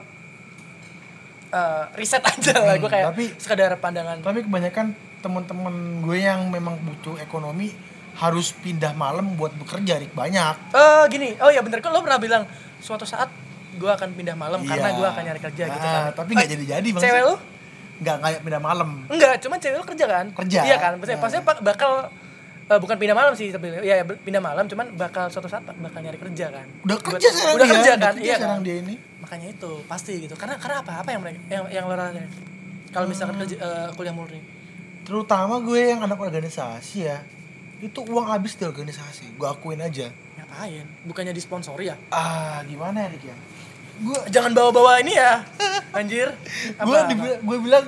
[1.52, 4.86] eh, riset aja lah gue Hmm, kayak tapi- sekedar pandangan Tapi kebanyakan
[5.20, 7.70] teman-teman gue yang memang butuh ekonomi
[8.14, 10.56] harus pindah malam buat bekerja Rik banyak.
[10.72, 12.44] Eh gini, oh ya bener kan lo pernah bilang
[12.78, 13.32] suatu saat
[13.72, 14.98] gue akan pindah malam karena Iya.
[14.98, 16.20] gue akan nyari kerja gitu Ah, kan.
[16.20, 17.02] Tapi nggak Eh, jadi-jadi bang.
[17.02, 17.36] Cewek lu?
[18.02, 18.90] Nggak kayak pindah malam.
[19.08, 20.26] Enggak, cuman cewek lu kerja kan?
[20.36, 20.60] Kerja.
[20.62, 21.24] Iya kan, maksudnya Nah.
[21.24, 21.92] pasti bakal
[22.72, 25.99] eh, bukan pindah malam sih tapi ya ya, pindah malam cuman bakal suatu saat bakal
[25.99, 26.65] nyari kerja kan.
[26.82, 27.74] Udah Buat- kerja sekarang Udah dia.
[27.76, 28.13] kerja udah kan?
[28.13, 28.63] kerja Iya sekarang kan?
[28.63, 28.95] dia ini.
[29.19, 30.34] Makanya itu pasti gitu.
[30.34, 30.91] Karena karena apa?
[30.97, 32.26] Apa yang mereka yang yang lo rasain?
[32.89, 34.39] Kalau misalkan kerja eh, kuliah murni.
[35.01, 37.19] Terutama gue yang anak organisasi ya.
[37.80, 39.36] Itu uang habis di organisasi.
[39.36, 40.07] Gue akuin aja.
[40.38, 40.86] Ngapain?
[41.03, 41.95] Bukannya disponsori ya?
[42.07, 43.36] Ah, gimana ya Rik ya?
[43.99, 45.41] Gue Jangan bawa-bawa ini ya.
[45.97, 46.30] Anjir.
[46.78, 46.99] Gue
[47.38, 47.86] gue bilang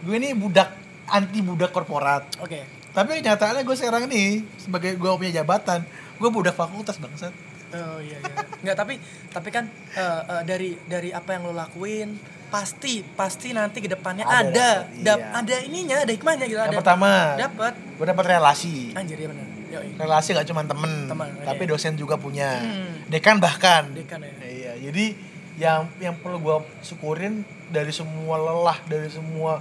[0.00, 0.70] gue ini budak
[1.04, 2.24] anti budak korporat.
[2.38, 2.64] Oke.
[2.94, 5.82] Tapi kenyataannya gue sekarang nih sebagai gue punya jabatan,
[6.14, 7.34] gue budak fakultas bangsat.
[7.74, 8.34] Oh iya iya.
[8.62, 8.94] Enggak tapi
[9.28, 12.14] tapi kan eh, eh, dari dari apa yang lo lakuin
[12.46, 15.30] pasti pasti nanti ke depannya Ada ada dapet, dap- iya.
[15.34, 18.76] ada ininya ada hikmahnya gitu Yang ada pertama, dapat gue dapat relasi.
[18.94, 19.46] anjir ya benar.
[19.74, 21.70] Relasi gak cuma temen, Teman, tapi oke.
[21.74, 22.62] dosen juga punya.
[22.62, 23.10] Hmm.
[23.10, 23.90] Dekan bahkan.
[23.90, 24.30] Dekan ya.
[24.38, 25.18] Iya, jadi
[25.54, 29.58] yang yang perlu gue syukurin dari semua lelah, dari semua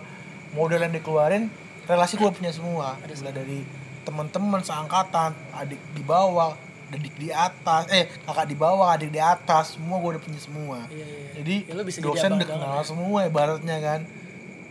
[0.53, 1.49] model yang dikeluarin,
[1.85, 2.95] relasi gue punya semua.
[2.99, 3.59] Mulai dari
[4.03, 6.53] teman-teman seangkatan, adik di bawah,
[6.89, 10.77] adik di atas eh kakak di bawah adik di atas semua gue udah punya semua.
[10.87, 11.29] Iya, iya.
[11.39, 13.99] jadi Ya, bisa dosen udah kenal semua ibaratnya kan.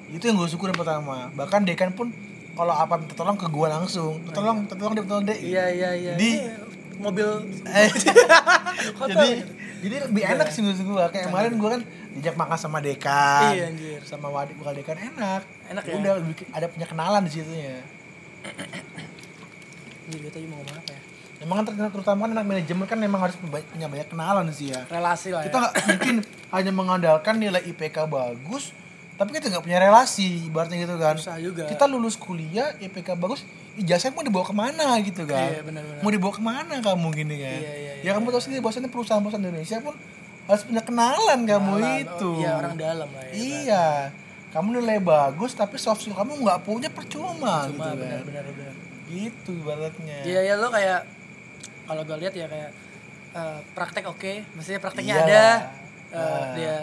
[0.08, 1.32] Itu yang gue syukurin pertama.
[1.32, 2.12] Bahkan dekan pun
[2.52, 4.20] kalau apa minta tolong ke gue langsung.
[4.28, 6.12] Tolong tolong dia tolong deh Iya iya iya.
[6.14, 6.40] Jadi-
[6.92, 7.28] Ini mobil.
[7.66, 7.88] Eh,
[9.10, 9.52] jadi gitu.
[9.82, 11.82] jadi lebih enak sih menurut gue kayak kemarin gue kan
[12.12, 14.00] dijak makan sama dekan Iya, anjir.
[14.02, 15.92] sama wadik bakal dekan enak Enak ya?
[15.94, 17.80] udah lebih- ada punya kenalan di situ ya
[20.04, 21.00] Jadi tadi mau ngomong apa ya?
[21.40, 24.86] Emang kan ter- terutama kan anak manajemen kan memang harus punya banyak kenalan sih ya.
[24.86, 25.62] Relasi lah Kita ya.
[25.62, 26.14] nggak mungkin
[26.52, 28.70] hanya mengandalkan nilai IPK bagus,
[29.12, 31.14] tapi kita nggak punya relasi, ibaratnya gitu kan.
[31.16, 31.66] Susah juga.
[31.66, 33.42] Kita lulus kuliah, IPK bagus,
[33.74, 35.50] ijazah mau dibawa ke mana gitu kan?
[35.50, 35.98] Iya, benar-benar.
[35.98, 37.58] Mau dibawa ke mana kamu gini kan?
[37.58, 39.94] Iya, iya, ya kamu tahu sendiri bahwasanya perusahaan-perusahaan Indonesia pun
[40.42, 42.28] harus punya kenalan kamu Kenalan, itu.
[42.28, 43.32] oh, iya orang dalam lah ya.
[43.32, 43.86] Iya.
[44.50, 47.96] Kamu nilai bagus tapi soft skill kamu nggak punya percuma, gitu Cuma kan.
[47.96, 48.72] benar benar benar.
[49.06, 50.18] Gitu ibaratnya.
[50.22, 51.00] Iya ya lo kayak
[51.84, 52.70] kalau gue lihat ya kayak
[53.32, 55.24] eh, praktek oke, maksudnya prakteknya Iya.
[55.24, 55.44] ada.
[56.12, 56.52] eh, Ah.
[56.52, 56.76] dia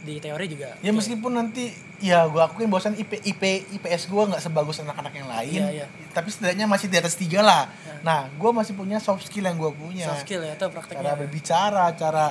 [0.00, 0.76] di teori juga.
[0.80, 5.28] Ya meskipun nanti ya gua akuin bahwasan IP IP IPS gua nggak sebagus anak-anak yang
[5.28, 5.86] lain, Iya, iya.
[6.12, 7.68] tapi setidaknya masih di atas tiga lah.
[8.00, 10.08] Nah, gua masih punya soft skill yang gua punya.
[10.08, 11.04] Soft skill ya, itu prakteknya.
[11.04, 12.24] Cara berbicara, cara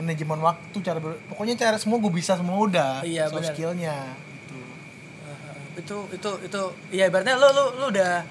[0.00, 3.04] manajemen waktu, cara ber- pokoknya cara semua gua bisa semua udah.
[3.04, 4.16] Iya, soft skillnya.
[4.16, 4.58] Gitu.
[5.24, 8.24] Uh, itu itu itu ya ibaratnya lo lo lo udah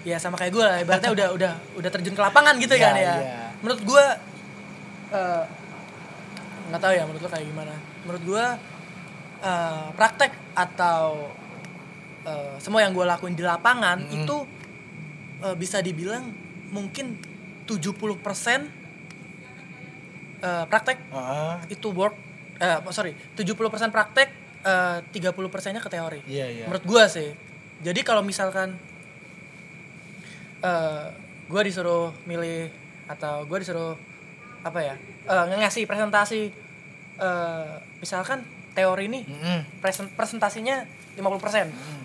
[0.00, 2.94] ya sama kayak gue lah ibaratnya udah udah udah terjun ke lapangan gitu Iya, kan
[2.96, 3.36] ya iya.
[3.60, 4.04] menurut gue
[5.12, 5.44] eh,
[6.72, 7.74] nggak tahu ya menurut lo kayak gimana
[8.08, 8.44] menurut gue
[9.44, 11.28] eh, praktek atau
[12.24, 14.24] eh, semua yang gue lakuin di lapangan Mm-mm.
[14.24, 14.36] itu
[15.44, 16.32] eh, bisa dibilang
[16.72, 17.20] mungkin
[17.68, 18.79] 70%
[20.40, 22.16] eh, praktek Ah, itu work
[22.56, 23.56] eh sorry 70%
[23.88, 24.28] praktek
[24.62, 26.64] eh, 30 persennya ke teori iya iya.
[26.64, 27.32] menurut gua sih
[27.80, 28.76] jadi kalau misalkan
[30.60, 31.04] eh
[31.46, 32.68] gua disuruh milih
[33.06, 33.96] atau gua disuruh
[34.60, 34.94] apa ya
[35.26, 36.52] eh, ngasih presentasi
[37.16, 39.80] eh misalkan teori ini Mm-mm.
[39.80, 40.84] presen- presentasinya
[41.16, 42.02] 50% Mm.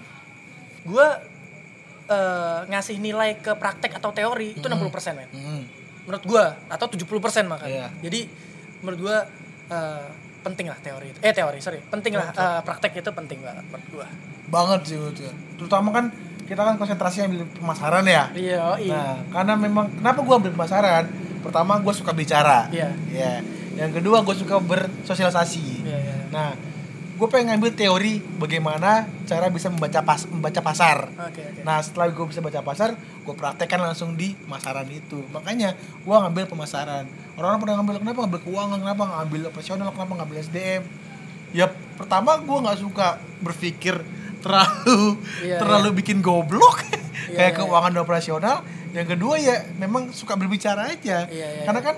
[0.85, 1.19] gua
[2.07, 4.71] eh, ngasih nilai ke praktek atau teori itu 60%
[5.13, 5.61] men Mm-mm.
[6.05, 7.67] Menurut gua atau 70% makan.
[7.67, 7.87] Iya.
[8.01, 8.29] Jadi
[8.85, 9.17] menurut gua
[9.73, 10.07] eh,
[10.45, 11.19] penting lah teori itu.
[11.25, 11.81] Eh teori, sorry.
[11.81, 14.07] Penting lah eh, praktek itu penting banget menurut gua.
[14.49, 15.33] Banget sih menurut gua.
[15.57, 16.05] Terutama kan
[16.45, 18.29] kita kan konsentrasi ambil pemasaran ya.
[18.37, 18.93] Iya, iya.
[18.93, 21.03] Nah, karena memang kenapa gua ambil pemasaran?
[21.41, 22.69] Pertama gua suka bicara.
[22.69, 22.93] Iya.
[23.09, 23.33] Iya.
[23.75, 25.89] Yang kedua gua suka bersosialisasi.
[25.89, 26.17] Iya, iya.
[26.29, 26.53] Nah,
[27.15, 31.07] gue pengen ngambil teori bagaimana cara bisa membaca pas membaca pasar.
[31.15, 31.61] Oke, oke.
[31.63, 35.23] Nah, setelah gue bisa baca pasar, gue praktekkan langsung di pemasaran itu.
[35.31, 37.07] Makanya gue ngambil pemasaran.
[37.39, 40.83] Orang-orang pada ngambil kenapa ngambil keuangan, kenapa ngambil operasional, kenapa ngambil SDM?
[41.55, 43.07] Ya pertama gue nggak suka
[43.39, 43.95] berpikir
[44.43, 46.83] terlalu Iya, terlalu bikin goblok
[47.31, 47.59] Iya, kayak iya.
[47.63, 48.57] keuangan dan operasional.
[48.91, 51.31] Yang kedua ya memang suka berbicara aja.
[51.31, 51.95] Iya, iya, Karena kan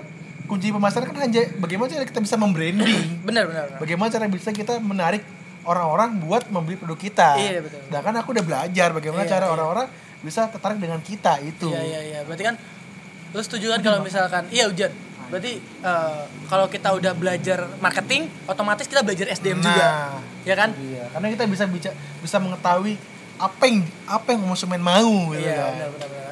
[0.48, 3.20] kunci pemasaran kan hanya bagaimana cara kita bisa membranding.
[3.28, 3.64] Benar, benar.
[3.68, 3.78] benar.
[3.78, 5.20] Bagaimana cara bisa kita menarik
[5.62, 7.28] orang-orang buat membeli produk kita.
[7.36, 7.80] Iya, betul.
[7.84, 9.52] Sedangkan aku udah belajar bagaimana Iya, cara iya.
[9.52, 9.86] orang-orang
[10.18, 11.68] bisa tertarik dengan kita itu.
[11.68, 12.18] Iya, iya, iya.
[12.24, 12.56] Berarti kan
[13.28, 14.88] lu setuju kan kalau misalkan iya hujan.
[15.28, 19.84] Berarti eh, kalau kita udah belajar marketing, otomatis kita belajar SDM juga.
[19.84, 20.16] Nah,
[20.48, 20.72] Ya kan?
[20.72, 21.90] Iya, karena kita bisa bisa
[22.24, 22.96] bisa mengetahui
[23.36, 25.72] apa yang apa yang konsumen mau gitu Iya, kan.
[25.76, 26.27] benar, benar, benar.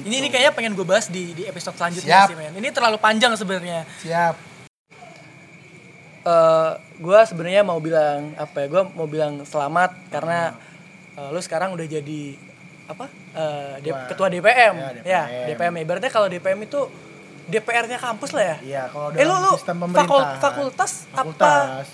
[0.00, 0.06] Gitu.
[0.06, 2.28] Ini ini kayaknya pengen gue bahas di di episode selanjutnya Siap.
[2.28, 2.52] sih, men.
[2.54, 3.84] Ini terlalu panjang sebenarnya.
[3.98, 4.34] Siap.
[6.22, 10.52] eh gue sebenarnya mau bilang apa ya gue mau bilang selamat karena
[11.14, 12.22] eh, lu sekarang udah jadi
[12.86, 15.46] apa Eh, D- Ketua- ketua DPM Ya, ya DPM.
[15.48, 16.80] DPM ibaratnya kalau DPM itu
[17.46, 20.42] DPR-nya kampus lah ya Iya, kalau eh lu lu sistem fakul- pemerintahan.
[20.42, 21.86] fakultas, apa fakultas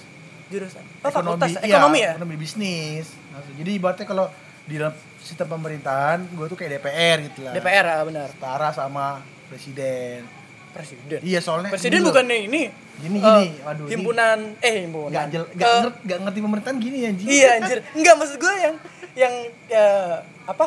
[0.46, 3.06] jurusan oh fakultas iya, ekonomi ya ekonomi bisnis.
[3.30, 4.26] Maksud- Jadi ibaratnya kalau
[4.66, 7.52] di dalam sistem pemerintahan, gue tuh kayak DPR gitu lah.
[7.52, 9.06] DPR ah, benar Setara sama
[9.46, 10.26] presiden.
[10.68, 12.62] presiden Iya, soalnya presiden dulu- bukan nih ini
[12.96, 13.48] Gini, eh, gini.
[13.62, 17.08] Waduh, ini- himpunan eh himpunan Gak, jel, gak, Eh, ngerti, gak ngerti pemerintahan gini ya,
[17.08, 17.26] anjing.
[17.26, 18.74] iya anjir enggak maksud gue yang
[19.14, 19.34] yang
[19.68, 20.14] eh,
[20.44, 20.66] apa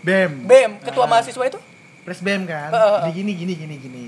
[0.00, 0.32] BEM.
[0.44, 1.60] BEM ketua Nah, mahasiswa itu
[2.02, 2.68] Pres BEM kan.
[2.68, 3.12] Eh, eh, eh.
[3.14, 4.04] Gini, gini, gini, gini.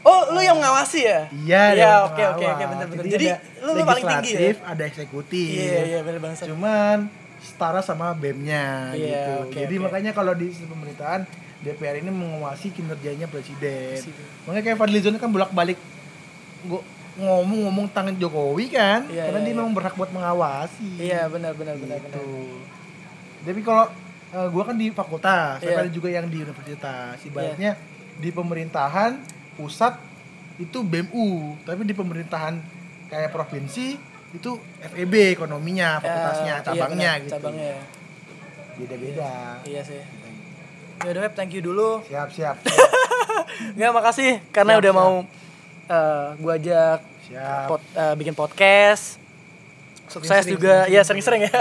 [0.00, 1.28] Oh, lu yang ngawasi ya?
[1.30, 3.04] Iya, Iya, oke oke oke benar benar.
[3.06, 4.52] Jadi, ada lu, lu paling tinggi ya?
[4.62, 5.48] ada eksekutif.
[5.50, 6.44] Iya, iya benar bangsa.
[6.44, 6.98] Cuman
[7.44, 9.32] setara sama BEM-nya Iya, gitu.
[9.46, 9.84] oke, Jadi oke.
[9.84, 11.22] makanya kalau di pemerintahan
[11.60, 13.94] DPR ini mengawasi kinerjanya presiden.
[13.94, 14.24] Presiden.
[14.44, 15.76] Makanya kayak Fadli Zon kan bolak-balik
[17.14, 19.58] ngomong-ngomong tangan Jokowi kan, Iya, karena iya, dia iya.
[19.62, 20.98] memang berhak buat mengawasi.
[20.98, 22.18] Iya, benar benar benar gitu.
[22.18, 23.46] benar.
[23.46, 23.84] Tapi kalau
[24.34, 25.78] eh, gua kan di fakultas, Iya.
[25.78, 27.22] ada juga yang di universitas.
[27.22, 27.78] Ibaratnya
[28.18, 29.20] di pemerintahan
[29.54, 29.94] pusat
[30.58, 32.58] itu BEMU, tapi di pemerintahan
[33.06, 33.94] kayak provinsi
[34.34, 34.50] itu
[34.84, 37.32] FEB ekonominya, fakultasnya, Ya, iya, cabangnya benar, gitu.
[37.32, 37.74] Cabangnya.
[38.74, 39.32] Beda-beda.
[39.62, 40.02] Iya sih.
[41.00, 42.02] Ya udah Web, thank you dulu.
[42.04, 42.56] Siap, siap.
[43.76, 45.00] Nggak, makasih karena Siap, udah siap.
[45.00, 45.14] mau
[45.86, 47.66] eh, gua ajak Siap.
[47.68, 49.04] pod- eh, bikin podcast.
[50.04, 50.74] Sukses Sering-sering, juga.
[50.84, 50.92] sering-sering.
[50.92, 51.54] Ya, sering-sering ya.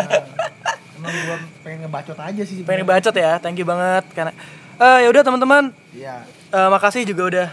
[0.96, 2.56] Emang gua pengen ngebacot aja sih.
[2.62, 3.38] Pengen bacot ya.
[3.38, 4.34] Thank you banget karena
[4.74, 5.64] eh ya udah teman-teman,
[5.94, 6.26] Iya.
[6.50, 7.48] eh, makasih juga udah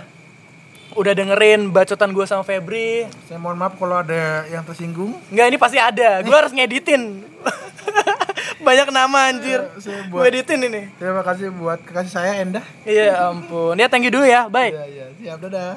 [0.94, 3.06] udah dengerin bacotan gua sama Febri.
[3.26, 5.14] Saya mohon maaf kalau ada yang tersinggung.
[5.30, 6.22] Enggak, ini pasti ada.
[6.22, 7.22] Gua harus ngeditin.
[8.66, 9.60] Banyak nama anjir.
[10.12, 10.92] Buat- editin ini.
[11.00, 12.64] Terima kasih buat kekasih saya Endah.
[12.84, 13.76] Iya ampun.
[13.76, 14.52] Ya thank you dulu ya.
[14.52, 14.72] Bye.
[14.72, 15.06] Iya, iya.
[15.16, 15.68] Siap, dadah.